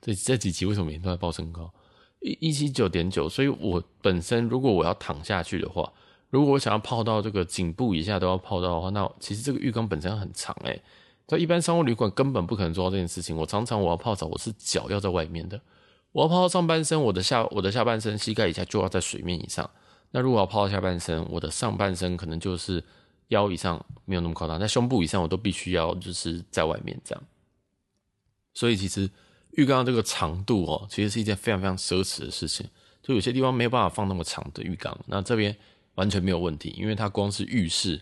[0.01, 1.69] 这这几集为什么每天都在报身高？
[2.21, 5.91] 一一七九点九，所以我本身如果我要躺下去的话，
[6.29, 10.81] 如果我想要泡到这个颈部以下都要泡到的话，那其实这个浴缸本身很长诶，
[11.27, 13.35] 在一般商务旅馆根本不可能做到这件事情。
[13.35, 15.59] 我常常我要泡澡，我是脚要在外面的，
[16.13, 19.69] 我要泡到上半身，我的下我的下半身膝盖以下就要在水面以上。
[20.11, 22.81] 那如果要泡到下半身，我的上半身可能就是。
[23.29, 27.23] 腰以上没有那么夸张，在胸部以上我都必须要就是在外面这样。
[28.53, 29.09] 所以其实
[29.51, 32.67] 浴缸这个长度哦，其实是一件非常非常奢侈的事情。
[33.01, 35.55] 就有些地方没有办法放那么长的浴缸，那这边
[35.93, 38.01] 完全没有问题，因为它光是浴室，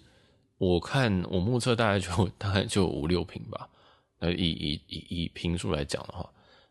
[0.57, 3.69] 我看我目测大概就大概就五六平吧。
[4.19, 6.29] 呃，以以以以平数来讲的话，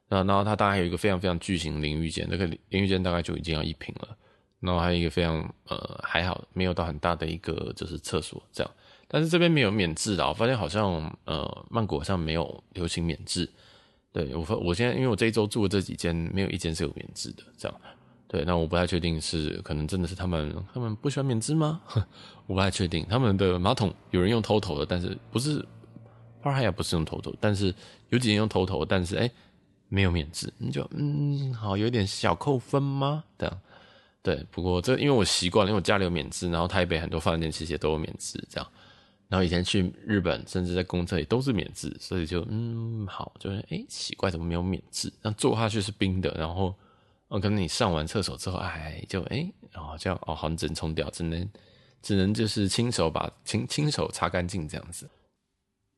[0.08, 4.16] 那然后它大概有一个非常非常巨型淋浴间，那个淋浴间大概就已经要一平了。
[4.62, 8.72] 然后还有一个非常呃还好没有到很大的一个就是厕所这样，
[9.08, 13.46] 但是这边没有免治的，我发现好像呃曼谷好像没有流行免治，
[14.12, 17.80] 对我发我现在因为我这一周住的这几间没有一间是有免治的这样，
[18.28, 21.82] 对，那我不太确定是可能真的是他们他们不喜欢免治吗？
[22.46, 25.58] 我不太确定，他们的马桶有人用偷头的，但是不是
[26.42, 27.74] Park Hyatt 不是用偷头但是
[28.10, 29.30] 有几间用偷头但是哎
[29.88, 33.24] 没有免治，你就嗯好有点小扣分吗？
[33.36, 33.60] 这样。
[34.22, 38.72] 对，不过这因为我习惯了，因为我家里有免治，然后台北很多饭店其实也都有免治，这样。
[39.28, 45.12] 然后以前去日本，甚至在公厕也都是免治，所以就嗯好，就是哎奇怪怎么没有免治？
[45.22, 46.72] 那坐下去是冰的，然后
[47.28, 51.50] 哦可能你上完厕所之后，哎就哎然后这样哦好像只能冲掉，只能
[52.00, 55.10] 只能就是亲手把亲亲手擦干净这样子。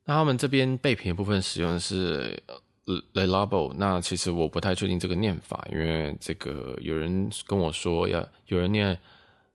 [0.06, 2.42] 那他们这边备品的部分使用的是。
[2.86, 8.98] Le Labo，那其实我不太确定这个念法，因为这个有人跟我说要有人念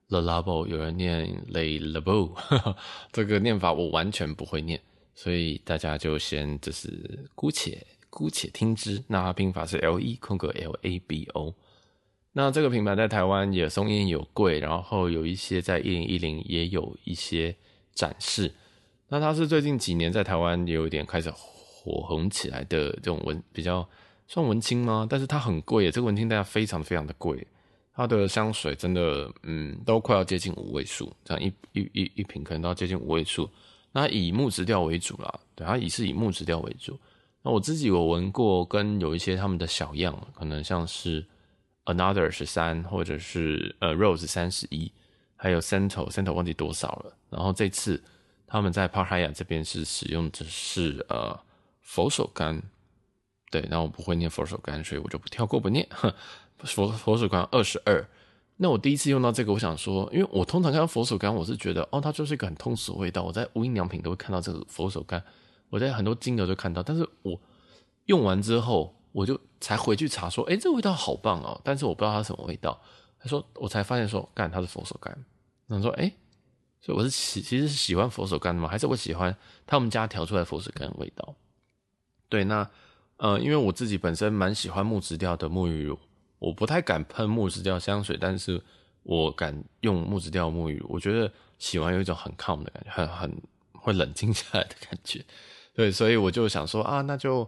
[0.08, 2.32] Le Labo，有人念 Le Labo，
[3.12, 4.80] 这个念法我完全不会念，
[5.14, 9.00] 所以大家就先就是姑且姑且听之。
[9.06, 11.54] 那它拼法是 L E 空格 L A B O。
[12.32, 17.54] 那这个品牌在台湾也松烟有柜，然后有一些在一零一零也有一些
[17.94, 18.52] 展示。
[19.08, 21.32] 那它是最近几年在台湾有一点开始。
[21.82, 23.88] 火红起来的这种文比较
[24.28, 25.06] 算文青吗？
[25.08, 27.46] 但是它很贵耶，这个文青大家非常非常的贵。
[27.94, 33.48] 它的香水真的，嗯，都快要接近五位数，这样一一一一瓶可能都要接近五位数。
[33.92, 36.98] 那以木质调为主啦，对，它以是以木质调为主。
[37.42, 41.24] 那我自己有闻过，跟有一些他们的小样，可能像是
[41.86, 44.92] Another 十三，或者是呃 Rose 三十一，
[45.34, 47.16] 还有 Scento Scento 忘记多少了。
[47.30, 48.02] 然后这次
[48.46, 51.38] 他们在 Park Hyatt 这边是使用的是呃。
[51.90, 52.62] 佛手柑，
[53.50, 55.84] 对，那我不会念佛手柑，所以我就不跳过不念。
[56.60, 58.08] 佛佛手柑二十二，
[58.58, 63.24] 那我第一次用到这个，我想说，因为我通常看到佛手柑，我是觉得哦，它就是一个很通俗的味道。
[63.24, 65.20] 我在无印良品都会看到这个佛手柑，
[65.68, 67.40] 我在很多精油都看到，但是我
[68.04, 72.80] 用完之后，我就才回去查说，哎，这味道好棒哦，但是我不知道它什么味道。
[73.18, 75.12] 他说，我才发现说，干，它是佛手柑。
[75.68, 76.12] 他说，哎，
[76.80, 78.68] 所以我是喜，其实是喜欢佛手柑的吗？
[78.68, 81.34] 还是我喜欢他们家调出来佛手柑的味道？
[82.30, 82.66] 对，那
[83.18, 85.98] 呃，因为我自己本身蛮喜欢木质调的沐浴乳，
[86.38, 88.58] 我不太敢喷木质调香水，但是
[89.02, 95.22] 我敢用木质调沐浴乳，我觉得洗完有一种很 calm 的感觉，很很会冷静下来的感觉。
[95.74, 97.46] 对，所以我就想说啊，那就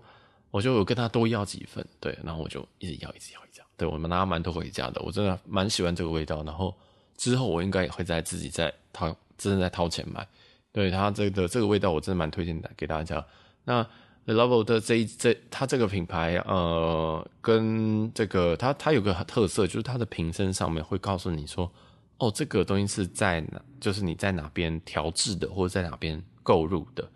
[0.51, 3.67] 我就有跟他多要几份，对，然后我就一直要，一直要，一直要。
[3.77, 6.43] 对，我们拿蛮多回家的，我真的蛮喜欢这个味道。
[6.43, 6.75] 然后
[7.17, 10.29] 之后我应该也会再自己再掏，真的再掏钱买。
[10.71, 13.25] 对，它这个这个味道，我真的蛮推荐的给大家。
[13.65, 13.87] 那。
[14.25, 21.71] Le Labo 的这一这它这个品牌，呃，跟这个它它有个特色，就是它的瓶身上面会告诉你说，
[22.19, 27.11] 哦，这个东西是在哪，就是你在哪边调制的，或者在哪边购入的，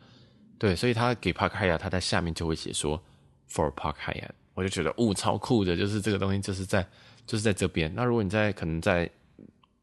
[0.59, 3.01] 对，所以它给 Park h y a 它在下面就会写说
[3.49, 6.85] For Park h y a 我就觉得，哦，超酷的，就是这个东西就是在
[7.25, 7.95] 就是在这边。
[7.95, 9.09] 那如果你在可能在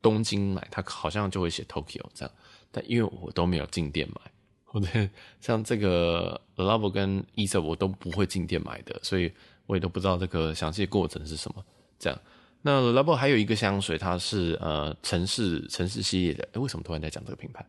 [0.02, 2.32] 东京买，它好像就会写 Tokyo 这样，
[2.70, 4.32] 但因为我都没有进店买。
[4.74, 5.10] 我的，
[5.40, 9.32] 像这个 Le Labo 跟 Aesop 我都不会进店买的，所以
[9.68, 11.64] 我也都不知道这个详细过程是什么。
[12.00, 12.20] 这样，
[12.64, 16.50] 那 Le Labo 还有一个香水，它是呃城市城市系列的。
[16.54, 17.64] 诶，为什么突然在讲这个品牌？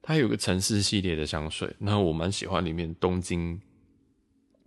[0.00, 3.60] 它有个城市系列的香水，那我蛮喜欢里面东京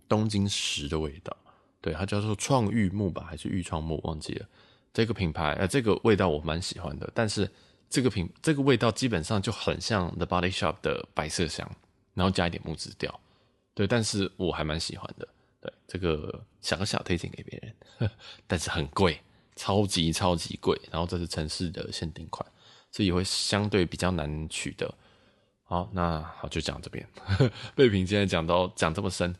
[0.08, 1.36] 东京石的味道。
[1.80, 4.00] 对，它叫做创玉木吧，还是玉创木？
[4.04, 4.46] 忘记了。
[4.94, 7.50] 这个品牌，呃，这个味道我蛮喜欢的，但是。
[7.90, 11.68] 这个品这个味道基本上就很像 The Body Shop 的白色香，
[12.14, 13.20] 然后加一点木质调，
[13.74, 15.26] 对，但是我还蛮喜欢的，
[15.60, 17.58] 对，这个小小推荐给别
[17.98, 18.10] 人，
[18.46, 19.20] 但是很贵，
[19.56, 22.48] 超级超级贵，然后这是城市的限定款，
[22.92, 24.94] 所以会相对比较难取得。
[25.64, 27.06] 好，那好就讲这边，
[27.74, 29.34] 备品现在讲到讲这么深，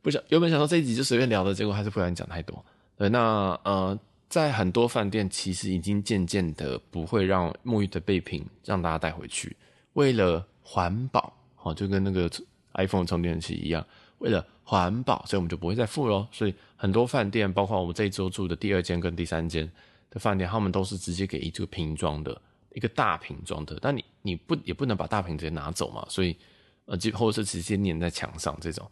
[0.00, 2.64] 不想原本想说这一集就随便聊的，结果还是不想讲太多。
[2.96, 3.98] 对，那呃，
[4.32, 9.54] 在很多饭店其实已经渐渐的不会让沐浴的备品让大家带回去，
[9.92, 12.30] 为了环保，好，就跟那个
[12.72, 13.86] iPhone 充电器一样。
[14.20, 16.26] 为了环保，所以我们就不会再付喽。
[16.32, 19.70] 所以很多饭店，包括我们这一周住的第二间跟第三间
[20.08, 22.40] 的饭店，他们都是直接给一个瓶装的，
[22.72, 23.76] 一个大瓶装的。
[23.82, 26.06] 但你你不也不能把大瓶直接拿走嘛？
[26.08, 26.34] 所以
[26.86, 28.90] 呃，或者是直接粘在墙上这种。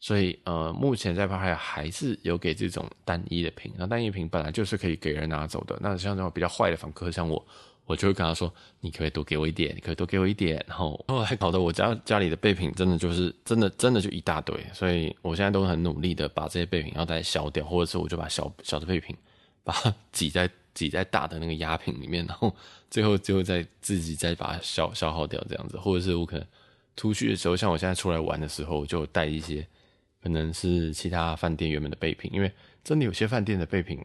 [0.00, 3.72] 所以呃，目前在巴哈还是有给这种单一的瓶。
[3.76, 5.78] 那单一瓶本来就是可以给人拿走的。
[5.80, 7.44] 那像这种比较坏的访客，像我。
[7.88, 9.74] 我就会跟他说：“你可不可以多给我一点？
[9.74, 19.16] 你可以多给我一点。”然后后来搞得我家家里的备品真的就是真的真的就一大堆，所以我现在都很努力的把这些备品要再消掉，或者是我就把小小的备品
[19.64, 22.54] 把它挤在挤在大的那个压瓶里面，然后
[22.90, 26.46] 最后最后再自己再把它消消耗掉这样子，或者是我可能
[26.94, 29.66] 出去的时候，像我现在出来玩的时候，我就带一些
[30.28, 32.52] 可能是其他饭店原本的备品，因为
[32.84, 33.98] 真的有些饭店的备品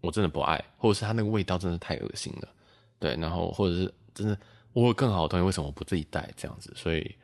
[0.00, 2.48] 我真的不爱，或者是它那个味道真的太恶心了。
[2.98, 4.36] 对，然后或者是真的
[4.72, 6.72] 我有更好的东西，为什么不自己带这样子？
[6.74, 7.14] 所以，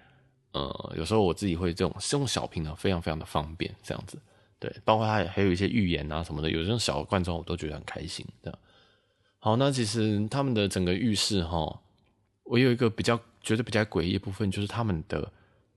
[0.53, 4.17] 呃，有时候我自己会这种这种小瓶的，非常非常的方便这样子。
[4.61, 8.57] 对，包括它还有一些浴盐啊什么的，有这种小罐装，我都觉得很开心的。
[9.41, 11.81] 好，那其实他们的整个浴室哈，
[12.45, 15.33] 我有一个比较觉得比较诡异的部分，就是他们的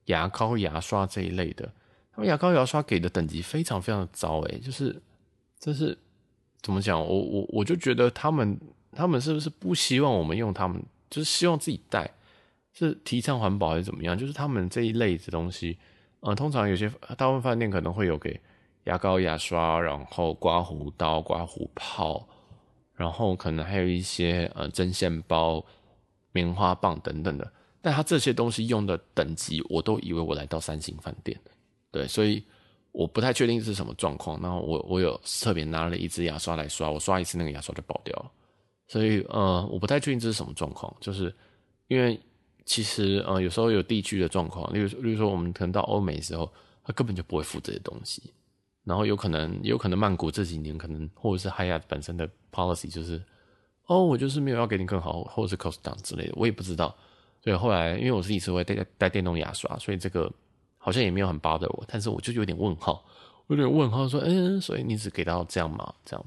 [0.06, 1.72] 牙膏、牙刷这一类的，
[2.26, 5.02] 牙膏、牙刷给的等级非常非常的糟诶，就是
[5.60, 5.98] 这是
[6.62, 7.00] 怎么讲？
[7.00, 8.60] 我我我就觉得他们。
[8.92, 10.84] 他们是不是不希望我们用他们？
[11.12, 12.12] 就是希望自己带，
[12.74, 14.18] 是提倡环保还是怎么样？
[14.18, 15.78] 就是他们这一类的东西，
[16.22, 18.42] 呃，通常有些大部分饭店可能会有给
[18.86, 22.28] 牙膏、牙刷，然后刮胡刀、刮胡泡，
[22.96, 25.64] 然后可能还有一些呃针线包、
[26.32, 27.54] 棉花棒等等的。
[27.82, 31.40] 但他这些东西用的等级，我都以为我来到三星饭店，
[31.92, 32.44] 对，所以
[32.92, 34.40] 我不太确定是什么状况。
[34.42, 38.32] 然后我我有特别拿了一支牙刷来刷，我刷一次那个牙刷就爆掉了。
[38.88, 41.32] 所以，呃，我不太确定这是什么状况，就是
[41.88, 42.20] 因为
[42.66, 46.52] 其实，呃，有时候有地区的状况，例如，例如说，我们可能到欧美的时候，
[46.84, 48.34] 他根本就不会付这些东西，
[48.84, 53.22] 然后有可能，有可能曼谷这几年可能，或者是哈亚本身的 policy 就是，
[53.86, 56.96] 哦，我就是没有要给你更好，或者是 cost down 之类的，我也不知道。
[57.44, 60.32] 所以后来，因为我自己是会带带电动牙刷，所以这个
[60.80, 63.06] 好像也没有很 bother 我，但是我就有点问号，
[63.48, 65.94] 有点问号说，嗯，所以你只给到这样吗？
[66.04, 66.26] 这样。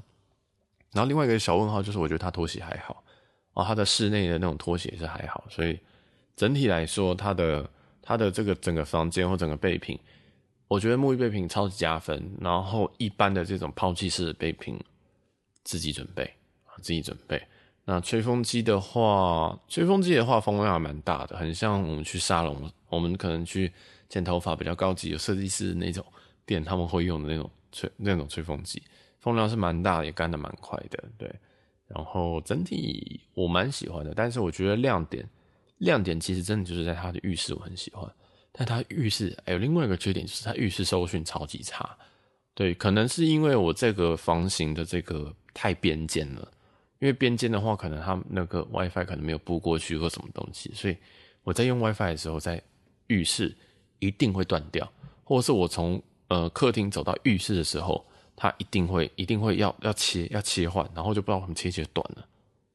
[0.93, 3.03] 然后另外一个小问号就是，我觉得他拖鞋还好，
[3.53, 5.77] 哦，他的室内的那种拖鞋是还好，所以
[6.35, 7.67] 整体来说，他的
[8.01, 9.99] 他的这个整个房间或整个备品，
[10.67, 12.31] 我觉得沐浴备品超级加分。
[12.39, 14.79] 然后一般的这种抛弃式的备品，
[15.63, 16.23] 自己准备
[16.65, 17.41] 啊，自己准备。
[17.85, 23.73] 那吹风机的话，吹风机的话风量还蛮大的，很像我们去沙龙，我们可能去
[24.09, 26.05] 剪头发比较高级有设计师那种
[26.45, 28.81] 店，他们会用的那种吹那种吹风机。
[29.19, 31.33] 风量是蛮大，也干得蛮快的，对。
[31.87, 35.27] 然后整体我蛮喜欢的，但是我觉得亮点，
[35.77, 38.09] 亮点其实真的就是在它的浴室，我很喜欢。
[38.51, 41.97] 但它浴室还有另外一个缺点，就是它浴室收讯超级差。
[42.53, 46.51] 对，可能是因为我这个房型的这个太边间了，
[46.99, 50.95] 因为边间的话，可能它那个 WiFi 可能没有布过去或什么东西，所以
[51.43, 52.61] 我在用 WiFi 的时候，在
[53.07, 53.55] 浴室
[54.07, 54.91] 一定会断掉，
[55.23, 58.05] 或者是我从呃客厅走到浴室的时候。
[58.35, 62.25] 它一定会，一定会要要切要切换，然后就不知道怎么切切断了，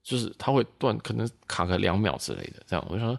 [0.04, 2.62] 就是它会断，可能卡个两秒之类的。
[2.64, 3.18] 这样我就说，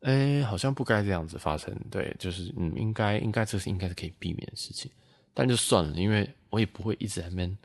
[0.00, 1.72] 哎、好像不该这样子发生。
[1.88, 4.90] 对，就是嗯，应该应该这是应该是可以避免的事情，
[5.32, 7.58] 但就算了，因为我也不会一直在那边，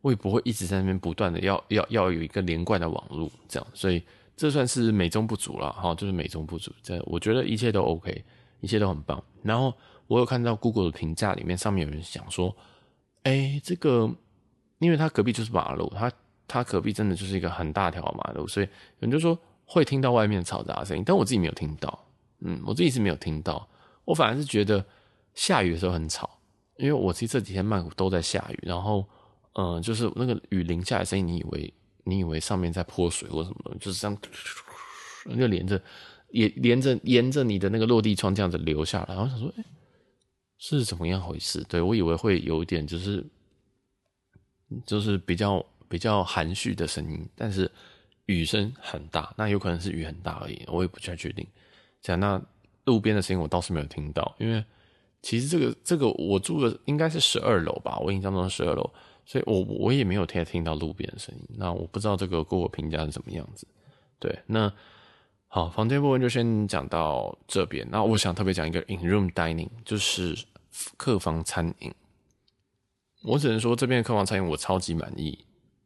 [0.00, 4.02] 我也不会一直在那边不断的要要要有一个连贯的网络这样，所以
[4.36, 6.72] 这算是美中不足了哈，就是美中不足。
[6.82, 8.24] 这我觉得一切都 OK，
[8.60, 9.22] 一切都很棒。
[9.42, 9.72] 然后
[10.06, 12.54] 我有看到 Google 的评价里面上面有人想说。
[13.24, 14.10] 哎、这个，
[14.78, 16.10] 因为他隔壁就是马路，他
[16.46, 22.06] 他隔壁真的就是一个很大条马路，所以有人就说会听到外面嘈杂的声音，但我自己没有听到，
[22.40, 23.68] 嗯，我自己是没有听到，
[24.06, 24.82] 我反而是觉得
[25.34, 26.38] 下雨的时候很吵，
[26.78, 29.04] 因为我其实这几天曼谷都在下雨，然后，
[29.54, 35.78] 嗯、就是那个雨淋下来的声音，你以为你以为上面在泼水或什么东西，就是这样，就连着
[36.30, 39.64] 也连着沿着你的那个落地窗这样子流下来，我想说，哎、
[40.58, 41.62] 是怎么样回事？
[41.68, 43.24] 对，我以为会有一点，就是
[44.84, 47.70] 就是比较比较含蓄的声音，但是
[48.26, 51.46] 雨声很大，那有可能是雨很大而已，我也不太确定。
[52.02, 52.40] 讲那
[52.84, 54.62] 路边的声音，我倒是没有听到，因为
[55.22, 58.90] 其实这个这个我住的应该是十二楼吧，我印象中十二楼，
[59.24, 61.42] 所以我我也没有听听到路边的声音。
[61.56, 63.66] 那我不知道这个给我评价是什么样子。
[64.18, 64.72] 对，那
[65.48, 67.86] 好，房间部分就先讲到这边。
[67.90, 70.36] 那我想特别讲一个 in room dining，就是
[70.96, 71.92] 客房餐饮。
[73.24, 75.36] 我只能说这边的客房餐饮我超级满意。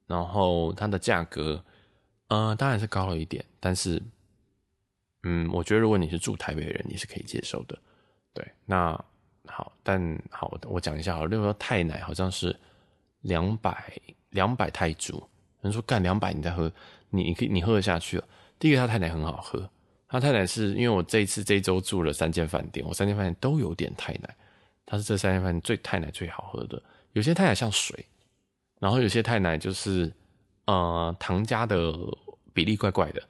[0.09, 1.65] 然后它的价格，
[2.27, 4.03] 呃，当然是高了一点，但是，
[5.23, 7.79] 嗯，我觉得如果你是住台北的人，你是可以接受的。
[8.35, 8.93] 对，那
[9.47, 12.55] 好，但好，我讲一下好，例如说泰奶好像是
[13.21, 13.99] 两百
[14.31, 15.23] 两百泰铢，
[15.63, 16.71] 人说干两百你再喝，
[17.09, 18.25] 你你可以你喝得下去了。
[18.63, 19.69] 第一个，它泰奶很好喝，
[20.07, 24.37] 它泰奶是因为我这一次这一周住了三间饭店，我三间饭店都有点泰奶，
[24.87, 26.81] 它是这三间饭店最泰奶最好喝的。
[27.13, 28.07] 有些泰奶像水，
[28.79, 30.13] 然后有些泰奶就是
[30.67, 31.93] 呃糖加的
[32.53, 33.21] 比例怪怪的，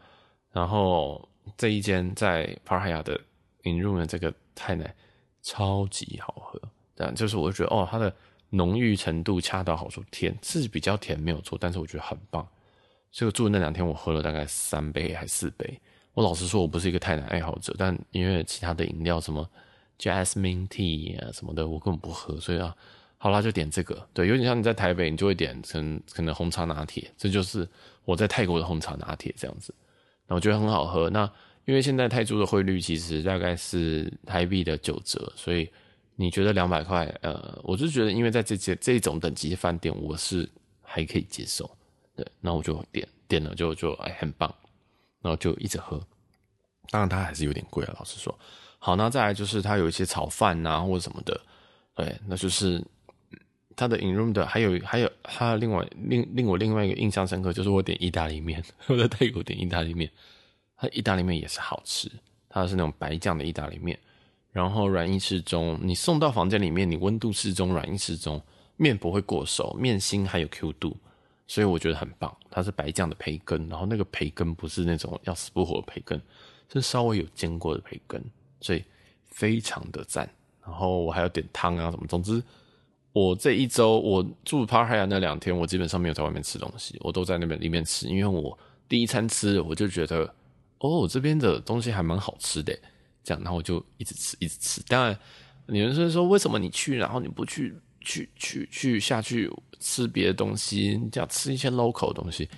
[0.51, 1.27] 然后
[1.57, 3.19] 这一间在帕尔海亚的
[3.63, 4.31] in room 这个。
[4.55, 4.95] 泰奶
[5.41, 6.61] 超级好喝，
[6.95, 8.15] 这样就是我就觉得哦，它的
[8.51, 12.47] 浓郁程度恰到好处，甜是比较甜没有错，但是我觉得很棒。
[13.13, 15.81] 所以我住的那两天，我喝了大概三杯还四杯。
[16.15, 19.49] 我老实说，我不是一个泰奶爱好者，但因为其他的饮料什么
[19.99, 22.75] Jasmine Tea 啊什么的，我根本不喝，所以啊，
[23.19, 24.07] 好啦，就点这个。
[24.13, 27.69] 对，有点像你在台北，你就会点成可能红茶拿铁，这就是
[28.05, 29.75] 我在泰国的红茶拿铁这样子。
[30.27, 31.09] 那我觉得很好喝。
[31.11, 31.31] 那
[31.65, 35.69] 因为现在泰铢的汇率其实大概是台币的九折，所以
[36.17, 37.07] 你觉得两百块？
[37.21, 40.49] 呃，我就觉得，因为在这些这种等级的饭店，我是
[40.83, 41.71] 还可以接受。
[42.41, 44.53] 那我就点点了就，就哎很棒，
[45.21, 46.01] 然后就一直喝。
[46.91, 48.37] 当然它还是有点贵啊，老实说。
[48.79, 51.41] 好，那再来就是它有一些炒饭啊或者什么的，
[51.95, 52.85] 对，那就是
[53.77, 60.11] 它的 in room 的，还有还有它另外另令我另外一个印象深刻，就是我点意大利面，我在泰国点意大利面。
[60.77, 62.11] 它意大利面也是好吃，
[62.49, 63.97] 它是那种白酱的意大利面，
[64.51, 65.79] 然后软硬适中。
[65.81, 68.43] 你送到房间里面，你温度适中，软硬适中，
[68.77, 70.97] 面不会过熟，面心还有 Q 度，
[71.53, 72.35] 所以我觉得很棒。
[72.51, 76.19] 它是白酱的培根，然后那个培根不是那种要死不活的培根，
[76.73, 78.25] 是稍微有煎过的培根，
[78.63, 78.83] 所以
[79.27, 80.27] 非常的赞。
[80.65, 82.43] 然后我还要点汤啊什么，总之
[83.13, 90.35] 我这一周我住帕海亚那两天，我基本上没有在外面吃东西，我都在那边里面吃，因为我第一餐吃我就觉得。
[90.85, 92.77] 哦，这边的东西还蛮好吃的，
[93.23, 94.83] 这样，然后我就一直吃，一直吃。
[94.89, 95.17] 当然，
[95.69, 97.73] 有人说说为什么你去，然后你不去，
[98.03, 99.51] 去去去下去
[99.81, 102.49] 吃别的东西，你要吃一些 local 的东西。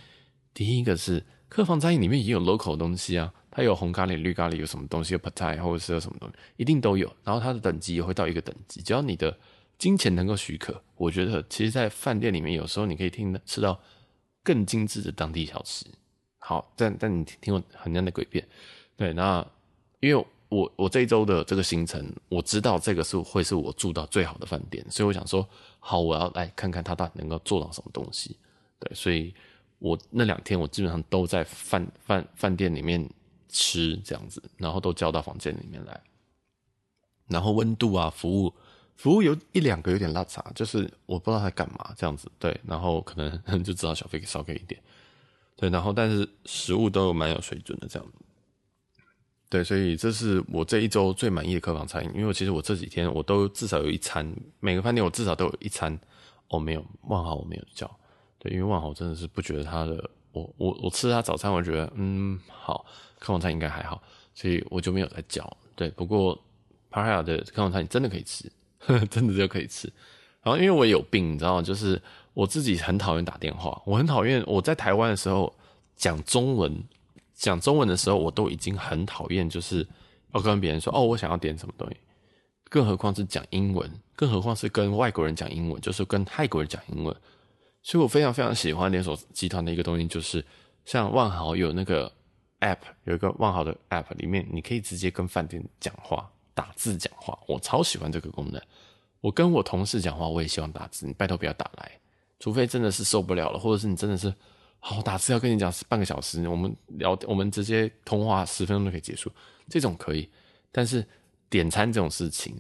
[0.53, 7.11] 第一个是客房餐饮里面也有 local 的东西啊，它有红咖喱、绿咖喱，有什么东西，有 p a t a i 或者是有什么东西，一定都有。
[7.23, 9.37] 然后它的等级也会到一个等级，只要你的
[9.79, 13.81] 金钱能够许可，我觉得其实，在饭店里面有时候你可以听的吃到
[14.43, 15.87] 更精致的当地小吃。
[16.39, 18.47] 好，但但你听我很像的诡辩，
[18.97, 19.45] 对，那
[20.01, 25.49] 因为我我这一周的这个行程，我知道这个是会是我住到最好的饭店，所以我想说，
[25.81, 28.37] 好，我要来看看他到底能够做到什么东西，
[28.79, 29.35] 对，所以
[29.79, 33.09] 我那两天我基本上都在饭饭饭店里面
[33.49, 36.01] 吃这样子，然后都叫到房间里面来，
[37.27, 38.53] 然后温度啊，服务
[38.95, 43.33] 服务有一两个有点落差，就是我不知道他干嘛这样子，对，然后可能
[43.65, 44.81] 就知道小费给少给一点。
[45.57, 48.09] 对，然后但是食物都蛮有水准的这样，
[49.55, 52.11] 对，所以这是我这一周最满意的客房餐饮。
[52.13, 54.29] 因为其实我这几天我都至少有一餐，
[54.59, 55.97] 每个饭店我至少都有一餐。
[56.49, 57.89] 哦，没有万豪我没有叫，
[58.39, 62.85] 对，因为万豪真的是不觉得他的，我我我吃他早餐，我觉得嗯好，
[63.21, 64.03] 客房餐应该还好，
[64.35, 65.57] 所以我就没有再叫。
[65.77, 66.37] 对，不过
[66.91, 68.51] 帕海亚的客房餐饮真的可以吃，
[69.09, 69.91] 真的就可以吃。
[70.43, 71.63] 然后因为我有病，你知道吗？
[71.63, 72.03] 就是。
[72.35, 75.55] 我自己很讨厌打电话，我很讨厌我在台湾的时候
[75.95, 76.83] 讲中文，
[77.35, 79.87] 讲中文的时候我都已经很讨厌，就是
[80.33, 81.97] 要跟别人说哦，我想要点什么东西，
[82.69, 87.15] 更何况是讲英文，更何况是跟外国人讲英文，就是跟泰国人讲英文。
[87.83, 90.43] 所以我非常非常喜欢连锁集团的一个东西，就是
[90.85, 92.11] 像万豪有那个
[92.61, 98.63] app，有一个万豪的 app，里面你可以直接跟饭店讲话，打字讲话，我超喜欢这个功能。
[99.21, 101.93] 我跟我同事讲话，我也希望打字，你拜托不要打来。
[102.41, 104.33] 除非真的是受不了了，或者是你真的是
[104.87, 109.33] 好打字要跟你讲半个小时，我们聊我们直接通话十分钟就可以结束，
[109.67, 110.29] 这种可以。
[110.71, 111.03] 但是
[111.49, 112.55] 点餐这种事情，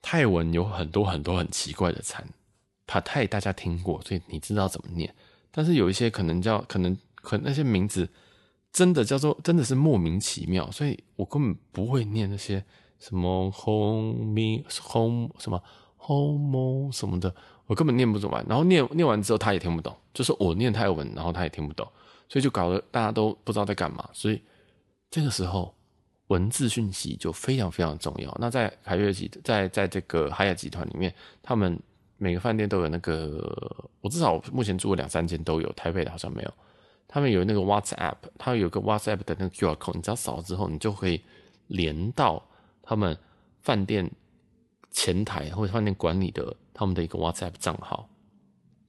[0.00, 2.24] 泰文有很多很多很奇怪的餐，
[2.86, 5.12] 帕泰大家听过，所以你知道怎么念。
[5.50, 8.08] 但是有一些可能叫可能可能那些名字
[8.72, 12.64] 真的叫做真的是莫名其妙，所以我根本不会念那些
[13.00, 15.60] 什么 home me home 什么
[15.98, 17.34] home 什么的。
[17.66, 21.86] 我根本念不完，然后念念完之后他也听不懂，就是我念泰文，然后他也听不懂，
[22.28, 24.08] 所以就搞得大家都不知道在干嘛。
[24.12, 24.40] 所以
[25.10, 25.74] 这个时候
[26.28, 28.36] 文字讯息就非常非常重要。
[28.40, 31.12] 那在凯悦集，在在这个海雅集团里面，
[31.42, 31.78] 他们
[32.18, 33.40] 每个饭店都有那个，
[34.00, 36.54] 我至少我目前住过两三间都有，台北的好像没有。
[37.08, 41.20] 他们有那个 WhatsApp，他有个 WhatsApp 的那个 QR code，你只要扫了之后，你就可以
[41.68, 42.44] 连到
[42.82, 43.16] 他们
[43.62, 44.10] 饭店
[44.96, 48.08] 前台或者饭店管理的他们的一个 WhatsApp 账号，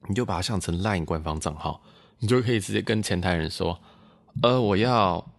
[0.08, 1.82] 你就把它想成 Line 官方账号，
[2.20, 3.78] 你就可以直接跟前台人说，
[4.42, 5.30] 呃，我要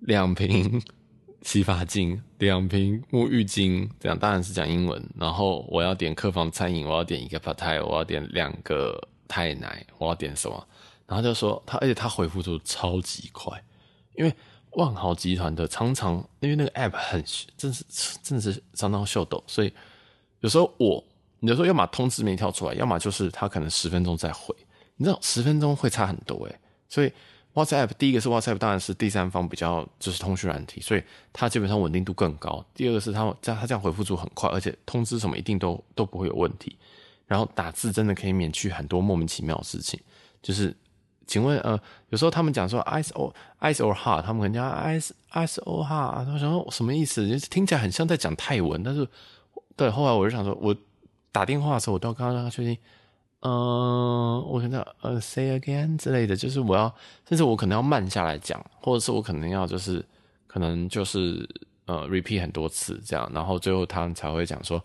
[0.00, 0.82] 两瓶
[1.42, 5.00] 洗发精，两瓶沐浴巾，这样当然是讲英文。
[5.16, 10.66] 然后我要点客房餐饮，我要点一个 p a t a i 我要点两个泰奶，我要点什么？
[11.06, 13.62] 然后就说他，而且他回复出超级快，
[14.16, 14.34] 因为
[14.72, 17.22] 万豪集团的常常因为那个 app 很
[17.56, 17.84] 真是
[18.22, 19.72] 真的是常常秀逗，所以
[20.40, 21.04] 有时候我
[21.40, 24.54] 有时候要么通知没跳出来，要么就是他可能十分钟再回，
[24.96, 26.58] 你知道十分钟会差很多诶，
[26.88, 27.12] 所以
[27.52, 31.02] WhatsApp 第一个是 WhatsApp 当然是第三方比较就是通讯软体，所以
[31.32, 32.64] 它基本上稳定度更高。
[32.74, 36.76] 第二个是他这样他这样回复出很快，而且通知什么一定都都不会有问题。
[37.26, 40.00] 然后打字真的可以免去很多莫名其妙的事情，
[40.40, 40.74] 就是。
[41.26, 41.78] 请问，呃，
[42.10, 47.26] 有时候他们讲说 ice or ice or hot，他们可能讲 ice ice or hot，他们想说什么意思？
[47.28, 49.06] 就是听起来很像在讲泰文，但是
[49.76, 50.74] 对，后来我就想说，我
[51.30, 52.76] 打电话的时候，我都要刚刚让他确定，
[53.40, 56.94] 嗯、我可能呃 say again 之类的，就是我要，
[57.28, 60.04] 甚至我可能要慢下来讲，或者是我可能要就是
[60.46, 61.48] 可能就是
[61.86, 64.82] 呃 repeat 很多次这样，然后最后他们才会讲说，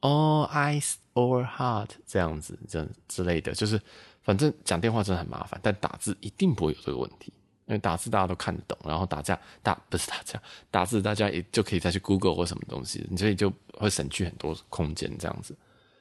[0.00, 3.80] 哦 ice or hot 这样子，这之类的，就是。
[4.26, 7.32] 反正讲电话真的很麻烦，但打字一定不会有这个问题，
[7.66, 15.56] 因为打字大家都看得懂，然后打架打不是打架，打字大家也就可以再去 Google 或什么东西，你所以就会省去很多空间，这样子，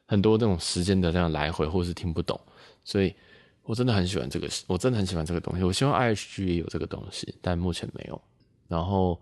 [0.07, 2.39] 很多这种时间的这样来回或是听不懂，
[2.84, 3.13] 所以
[3.61, 8.19] 我真的很喜欢这个，我真的很喜欢这个东西，我希望 IHG 也有这个东西，但目前没有，
[8.67, 9.21] 然后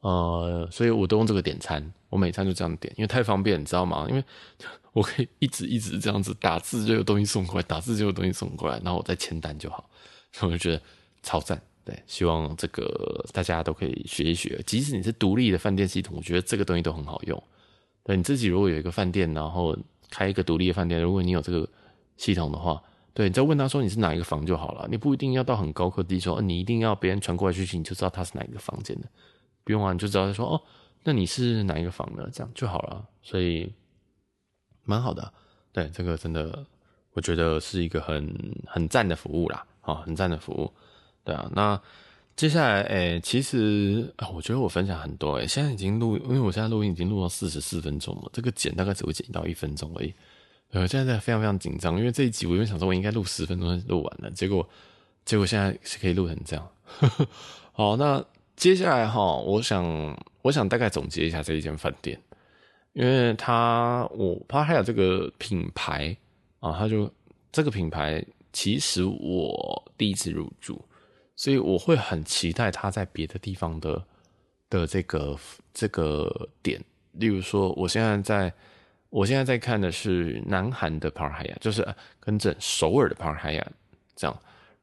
[0.00, 4.06] 呃，所以我都用这个点餐，我每餐就这样点，因为太方便，你知道吗？
[4.08, 4.24] 因为。
[4.94, 9.88] 我可以一直一直这样子打字，就有东西送过来，打字就有东西送过来，然后我再签单就好。
[10.32, 10.82] 所以我就觉得
[11.22, 14.60] 超赞，对，希望这个大家都可以学一学。
[14.66, 17.40] 即使你是独立的饭店系统，我觉得这个东西都很好用。
[18.02, 19.76] 对，你自己如果有一个饭店，然后
[20.10, 21.68] 开一个独立的饭店，如果你有这个
[22.16, 22.82] 系统的话，
[23.14, 24.88] 对，你再问他说你是哪一个房就好了。
[24.90, 29.06] 你不一定要到很高科技，说你一定要别人传过来讯息，你就知道他是哪一个房间的。
[29.72, 30.62] 用啊，你就知道他说哦，
[31.04, 33.06] 那你是哪一个房的，这样就好了。
[33.22, 33.72] 所以。
[34.90, 35.30] 蛮好的，
[35.70, 36.64] 对，这个真的，
[37.12, 38.34] 我觉得是一个很
[38.66, 40.72] 很赞的服务啦，啊，很赞的服务，
[41.22, 41.46] 对啊。
[41.54, 41.78] 那
[42.34, 50.14] 接下来，诶，其实，我觉得我分享很多，诶，现在已经录，因为我现在录音已经录到四十四分钟了，这个剪大概只会剪到一分钟而已。
[50.70, 54.66] 呃，现在非常非常紧张，因为这一集我原本想说我应该录十分钟录完了，结果
[55.26, 56.66] 结果现在是可以录成这样。
[57.72, 58.24] 好，那
[58.58, 62.20] 接下来哈，我想我想大概总结一下这一间饭店。
[62.92, 66.16] 因为他，我怕他有这个品牌
[66.58, 67.08] 啊，他就
[67.52, 70.84] 这个品牌，其实我第一次入住，
[71.36, 74.04] 所以我会很期待他在别的地方的
[74.68, 75.38] 的这个
[75.72, 76.82] 这个点。
[77.12, 78.52] 例如说，我现在在，
[79.10, 81.86] 我现在在看的是南韩的帕尔海亚，就是
[82.18, 83.64] 跟着首尔的帕尔海亚
[84.16, 84.36] 这样，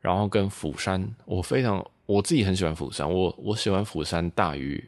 [0.05, 4.87] 然后跟釜山，我非常我自己很喜欢釜山，我我喜欢釜山大于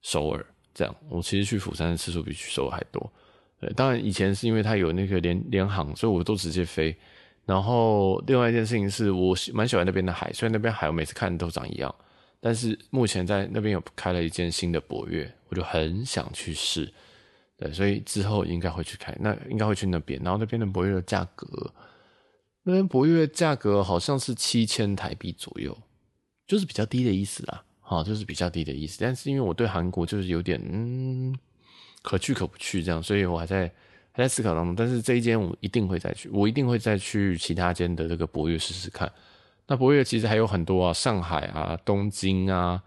[0.00, 0.42] 首尔。
[0.72, 3.12] 这样，我其实去釜山的次数比去首尔还多。
[3.60, 6.96] 对，当然以前是因为它有那个联联航，所以我都直接飞。
[7.44, 11.94] 然后另外一件事情是我蛮喜欢那边的海，虽然那边海我每次看都长一样，
[12.40, 16.90] 但是目前在那边有开了一间新的博越，我就很想去试。
[17.58, 20.18] 对，所以之后应该会去开，那应该会去那边。
[20.22, 21.70] 然后那边的博越的价格，
[22.64, 25.76] 那边博越价格好像是七千台币左右，
[26.46, 27.64] 就是比较低的意思啦。
[27.80, 31.36] 好，就是比较低的意思，但是因为我对韩国就是有点嗯
[32.00, 33.70] 可去可不去这样，所以我还在
[34.12, 34.74] 还在思考当中。
[34.74, 39.12] 但是这一间我一定会再去，我一定会再去其他间的这个博越试试看。
[39.66, 42.82] 那博越其实还有很多啊，上海啊、东京啊，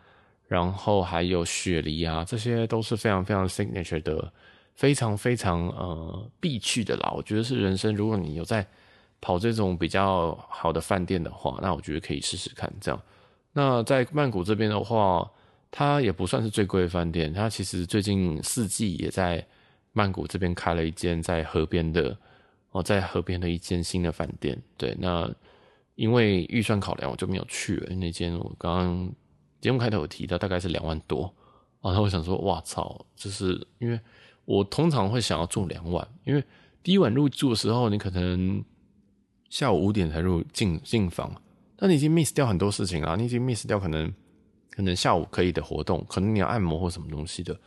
[0.47, 4.31] 然后还有雪梨啊，这些都是非常非常 signature 的，
[4.75, 7.11] 非常非常呃必去的啦。
[7.15, 8.65] 我觉得是人生，如果你有在
[9.25, 13.01] 跑这种比较好的饭店的话，那我觉得可以试试看这样。
[13.53, 15.27] 那在曼谷这边的话，
[15.71, 17.33] 它也不算是最贵的饭店。
[17.33, 19.43] 它其实最近四季也在
[19.93, 22.15] 曼谷这边开了一间在河边的
[22.69, 24.61] 哦，在河边的一间新的饭店。
[24.77, 25.27] 对，那
[25.95, 27.95] 因为预算考量，我就没有去了。
[27.95, 29.11] 那间我刚刚
[29.59, 31.33] 节目开头有提到，大概是两万多。
[31.81, 33.99] 然后我想说，哇操，就是因为
[34.45, 36.43] 我通常会想要住两晚，因为
[36.83, 38.63] 第一晚入住的时候，你可能
[39.55, 41.33] 下午五点才入进进房。
[41.79, 44.13] 那你已经 miss 掉很多事情了，你已经 miss 掉可能
[44.69, 47.57] 可能下午可以的活动，可能你要按摩或什么东西的。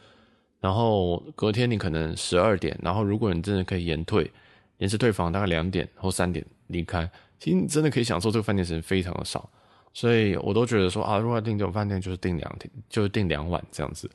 [0.60, 4.30] 然后隔天你可能十二点，然后如果你真的可以延退，
[4.76, 9.48] 延迟退房大概两点或三点离开，其实你真的可以享受这个饭店时间非常的少，
[9.94, 14.10] 所以我都觉得说啊，如果要订这种饭店就是订两天，就是订两晚这样子，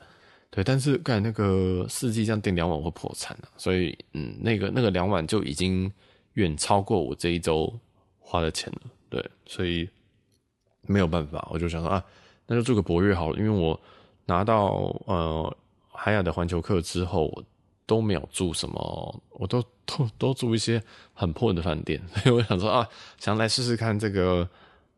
[0.48, 0.62] 对。
[0.62, 5.90] 但是干那个四季这样订两晚会破产啊，所以嗯，那个那个两晚就已经
[6.34, 7.72] 远超过我这一周
[8.20, 9.88] 花的钱了，对，所以
[10.82, 12.04] 没有办法，我就想说啊，
[12.46, 13.80] 那就住个博悦好了，因为我
[14.26, 15.56] 拿到呃。
[15.96, 17.44] 海雅的环球客之后，我
[17.86, 20.82] 都没有住什么，我都都都住一些
[21.12, 24.46] 很破的饭店，所以我想说啊，想来试试看这个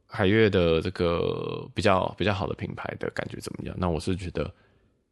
[0.07, 3.77] 海悦的这个比较比较好的品牌的感觉怎么样？
[3.79, 4.51] 那我是觉得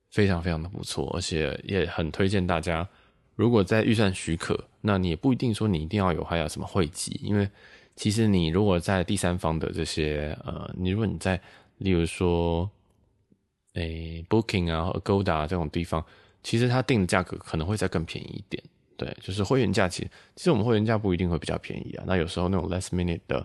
[0.08, 2.88] 非常非常的不错，而且也很推荐大家，
[3.34, 7.48] 如果在预算许可，那你也不一定说你一定要有还有什么会籍，因为
[7.96, 11.40] 其实你如果在第三方的这些呃，你如果你在
[11.78, 12.70] 例如说。
[13.76, 16.04] 诶、Booking 啊，Agoda 这种地方，
[16.44, 18.62] 其实它定的价格可能会再更便宜一点。
[18.96, 22.04] 对，就是会员价，其实其实我们会员价不一定会比较便宜啊。
[22.06, 23.44] 那有时候那种 last minute 的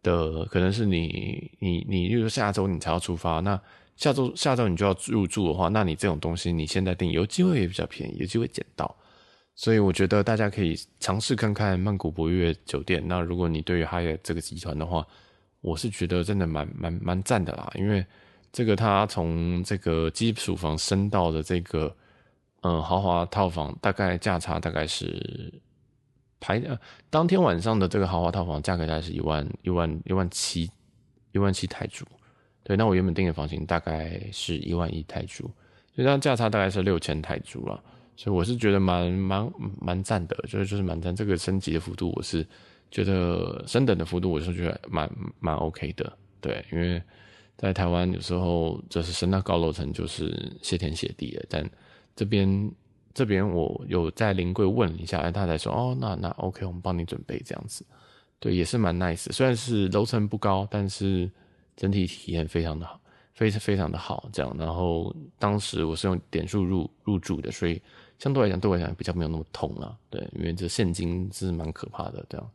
[0.00, 3.60] 的，可能是你你你，例如下周你才要出发，那
[3.96, 8.96] 下周下周你就要入住的话，那你这种东西你现在订，有机会也比较便宜，有机会捡到。
[9.54, 13.02] 所以我觉得大家可以尝试看看曼谷博悦酒店。
[13.06, 15.06] 那如果你对于哈耶这个集团的话，
[15.60, 18.04] 我是觉得真的蛮蛮蛮赞的啦，因为。
[18.56, 21.92] 这个它从这个基础房升到的这个
[22.60, 25.52] 嗯豪华套房，大概价差大概是
[26.38, 26.78] 排呃
[27.10, 30.70] 当天晚上的这个豪华套房价格大概是一万一万一万七
[31.32, 32.04] 一万七泰铢，
[32.62, 35.50] 对，那我原本订的房型大概是一万一泰铢，
[35.92, 37.82] 所以它价差大概是六千泰铢了，
[38.16, 42.46] 所以我是觉得蛮蛮蛮赞的，就是就是蛮赞，这个升级的幅度我是
[42.90, 45.10] 觉得升等的幅度我是觉得蛮
[45.40, 47.02] 蛮 OK 的，对，因为。
[47.56, 51.64] 在台湾有时候就是升到高楼层就是谢天谢地了，但
[52.16, 52.70] 这边
[53.14, 57.86] 这边我有在临柜问了一下，他才说哦，那那 OK，我们帮你准备这样子，
[58.40, 59.32] 对，也是蛮 nice。
[59.32, 61.30] 虽然是楼层不高，但是
[61.76, 63.00] 整体体验非常的好，
[63.34, 64.28] 非常非常的好。
[64.32, 67.80] 这样，然后当时我是用点数入入住的，所以
[68.18, 72.24] 相对来讲对我来讲比较没有那么痛了，对，因为这现金是蛮可怕的。
[72.28, 72.50] 这样，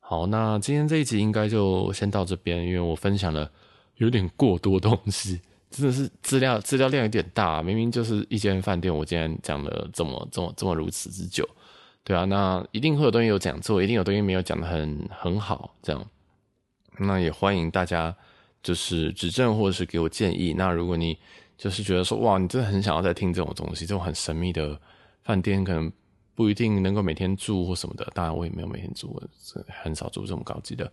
[0.00, 3.50] 好，那今天这一集应该就先到这边，因为我分享了。
[3.96, 5.38] 有点过多东西，
[5.70, 7.62] 真的是资料资料量有点大。
[7.62, 11.48] 明明就是一间饭店，我今天讲了这么这么这么如此之久，
[12.02, 16.04] 对啊，那一定会有东西有讲错，一定有东西没有讲得很很好，这样。
[16.98, 18.12] 那也欢迎大家
[18.62, 20.54] 就是指正或者是给我建议。
[20.56, 21.16] 那如果你
[21.56, 24.80] 就是觉得说哇，你真的很想要再听这种东西，这种很神秘的
[25.22, 25.92] 饭店，可能。
[26.34, 29.22] 不一定能够每天住或什么的，当然我也没有每天住，
[29.82, 30.90] 很少住这么高级的。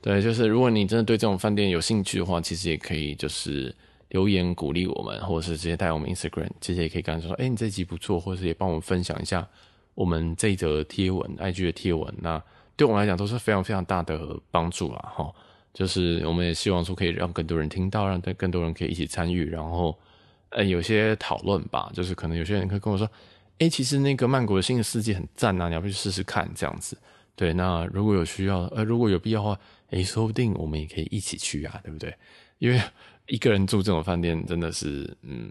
[0.00, 3.72] 对，就是如果你真的对这种饭店有兴趣的话，其实也可以就是
[4.08, 9.46] 留言鼓励我们，或者是直接带我们 Instagram，其实也可以跟他说，哎，你这集不错，或者是也帮我们分享一下
[9.94, 12.42] 我们这一则贴文，IG 的贴文，那
[12.74, 15.30] 对我们来讲都是非常非常大的帮助啦，哈。
[15.72, 19.98] 就是我们也希望说可以让更多人听到，让更多人可以一起参与，然后
[20.50, 23.08] 呃有些讨论吧，就是可能有些人会跟我说。
[23.60, 26.96] 哎、其实那个曼谷的新的世界很赞啊，你要不去试试看这样子？
[27.34, 29.60] 对，那如果有需要，呃，如果有必要的话，
[29.90, 32.14] 哎、说不定我们也可以一起去啊，对不对？
[32.60, 32.80] 因为
[33.26, 35.50] 一个人住这种饭店真的是，嗯，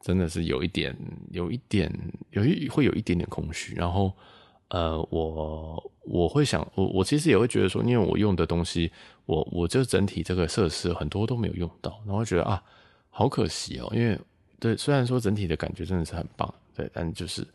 [0.00, 0.96] 真的是有一点，
[1.30, 1.88] 有一点，
[2.30, 3.76] 有一会有一点点空虚。
[3.76, 4.12] 然后，
[4.70, 8.90] 呃，我我会想，我我其实也会觉得说，因为我用的东西，
[9.26, 12.62] 我我就整体这个设施很多都没有用到，然后觉得啊，
[13.10, 14.18] 好可惜哦，因为
[14.58, 16.52] 对，虽然说整体的感觉真的是很棒。
[16.76, 17.46] 对，但就是，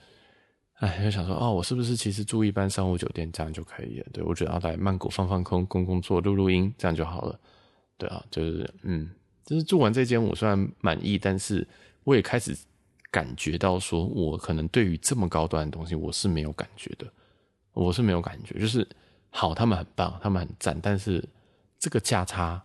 [0.75, 4.05] 哎，就想说，哦，我是不是其实住一般商务酒店这样就可以了？
[4.13, 7.37] 对，我觉得要来曼谷放放空、工工作、录录音，这样就好了。
[7.97, 9.11] 对啊，就是，嗯，
[9.43, 11.67] 就是住完这间，我虽然满意，但是
[12.05, 12.57] 我也开始
[13.11, 17.05] 感觉到，说我可能对于这么高端的东西，我是没有感觉的，
[17.73, 18.57] 我是没有感觉。
[18.57, 18.87] 就是
[19.31, 21.21] 好，他们很棒，他们很赞，但是
[21.79, 22.61] 这个价差，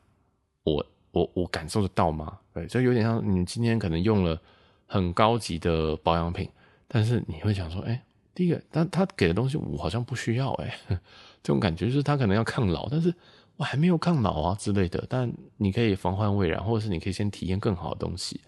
[0.65, 2.39] 我我我感受得到吗？
[2.53, 4.39] 对，就有点像你今天可能用了。
[4.87, 6.49] 很高级的保养品，
[6.87, 8.01] 但是你会想说，哎、
[8.35, 11.01] 第一个，但他给的东西我好像不需要、欸，哎，
[11.43, 13.13] 这种感觉就是他可能要抗老，但是
[13.57, 15.03] 我还没有抗老啊之类的。
[15.09, 18.41] 但你可以防患未然，或者是你可以先体验更好的东西。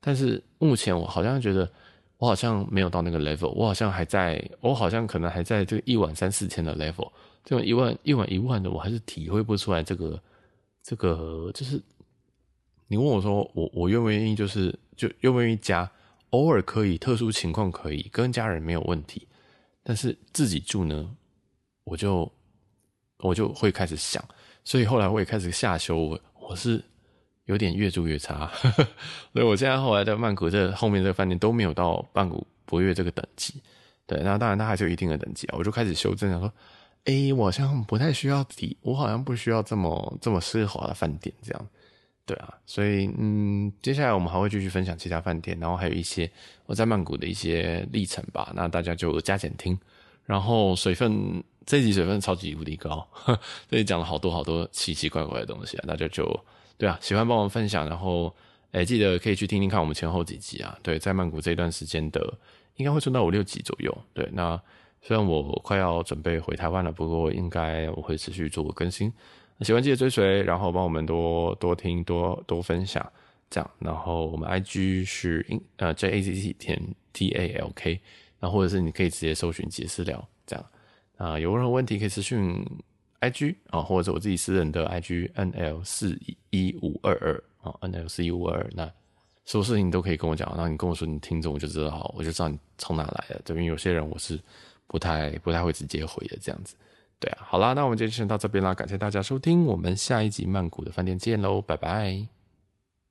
[0.00, 1.70] 但是目前我好像觉得，
[2.16, 7.12] 我好像没有到那个 level，我好像还在，我好像可能还在这个一晚三四千的 level，
[7.46, 10.22] 这种一万一晚一万的，我还是体会不出来这个
[10.82, 11.80] 这个就是。
[12.88, 15.90] 你问我说，我我愿不愿意，就是就愿不愿意加，
[16.30, 19.26] 偶尔可以，特殊情况可以，跟家人没有问题，
[19.82, 21.12] 但是自己住呢，
[21.82, 22.30] 我就
[23.18, 24.24] 我就会开始想，
[24.62, 26.80] 所以后来我也开始下修，我我是
[27.46, 28.48] 有点越住越差，
[29.34, 33.60] 所以我现在后来在曼谷这后面这个饭店都没有到曼谷博悦这个等级。
[34.06, 36.52] 对，那当然它还是有一定的等级啊，我就开始修正，想说，
[37.06, 41.66] 哎、我好像不太需要底，我好像不需要这么这么奢华的饭店这样。
[42.24, 46.30] 对啊，所以嗯，接下来我们还会继续分享其他饭店，然后还有一些
[46.66, 48.52] 我在曼谷的一些历程吧。
[48.54, 49.78] 那大家就加减听。
[50.24, 53.06] 然后水分这集水分超级无敌高，
[53.70, 56.28] 这里讲了好多好多奇奇怪怪的东西啊，大家就。
[56.78, 58.34] 对啊，喜欢帮我们分享，然后
[58.72, 60.76] 诶记得可以去听听看我们前后几集啊。
[60.82, 62.20] 对，在曼谷这段时间的，
[62.74, 63.96] 应该会存到五六集左右。
[64.12, 64.60] 对，那
[65.06, 69.12] 虽然我快要准备回台湾了，不过应该我会持续做个更新。
[69.60, 73.08] 喜欢记得追随，然后帮我们多多听多多分享，
[73.48, 73.70] 这样。
[73.78, 75.46] 然后我们 IG 是
[75.76, 76.82] 呃 J A Z T 点
[77.12, 78.00] T A L K，
[78.40, 80.66] 然后或者是你可以直接搜寻杰私聊这样。
[81.18, 82.60] 啊，有任何问题可以私讯。
[83.20, 86.18] I G 啊，或者是我自己私人的 I G N L 四
[86.50, 88.92] 一五二二啊，N L 四一五二二，那
[89.44, 93.40] 什么事情你都可以跟我讲，然后你跟我说你听众，我就知道，我就知道你从哪来的。
[93.44, 94.38] 这边有些人我是
[94.86, 96.74] 不太不太会直接回的，这样子。
[97.18, 102.35] 对啊，好啦，那我们今天先到这边啦，感谢大家收听，我们下一集曼谷的饭店见喽，拜拜。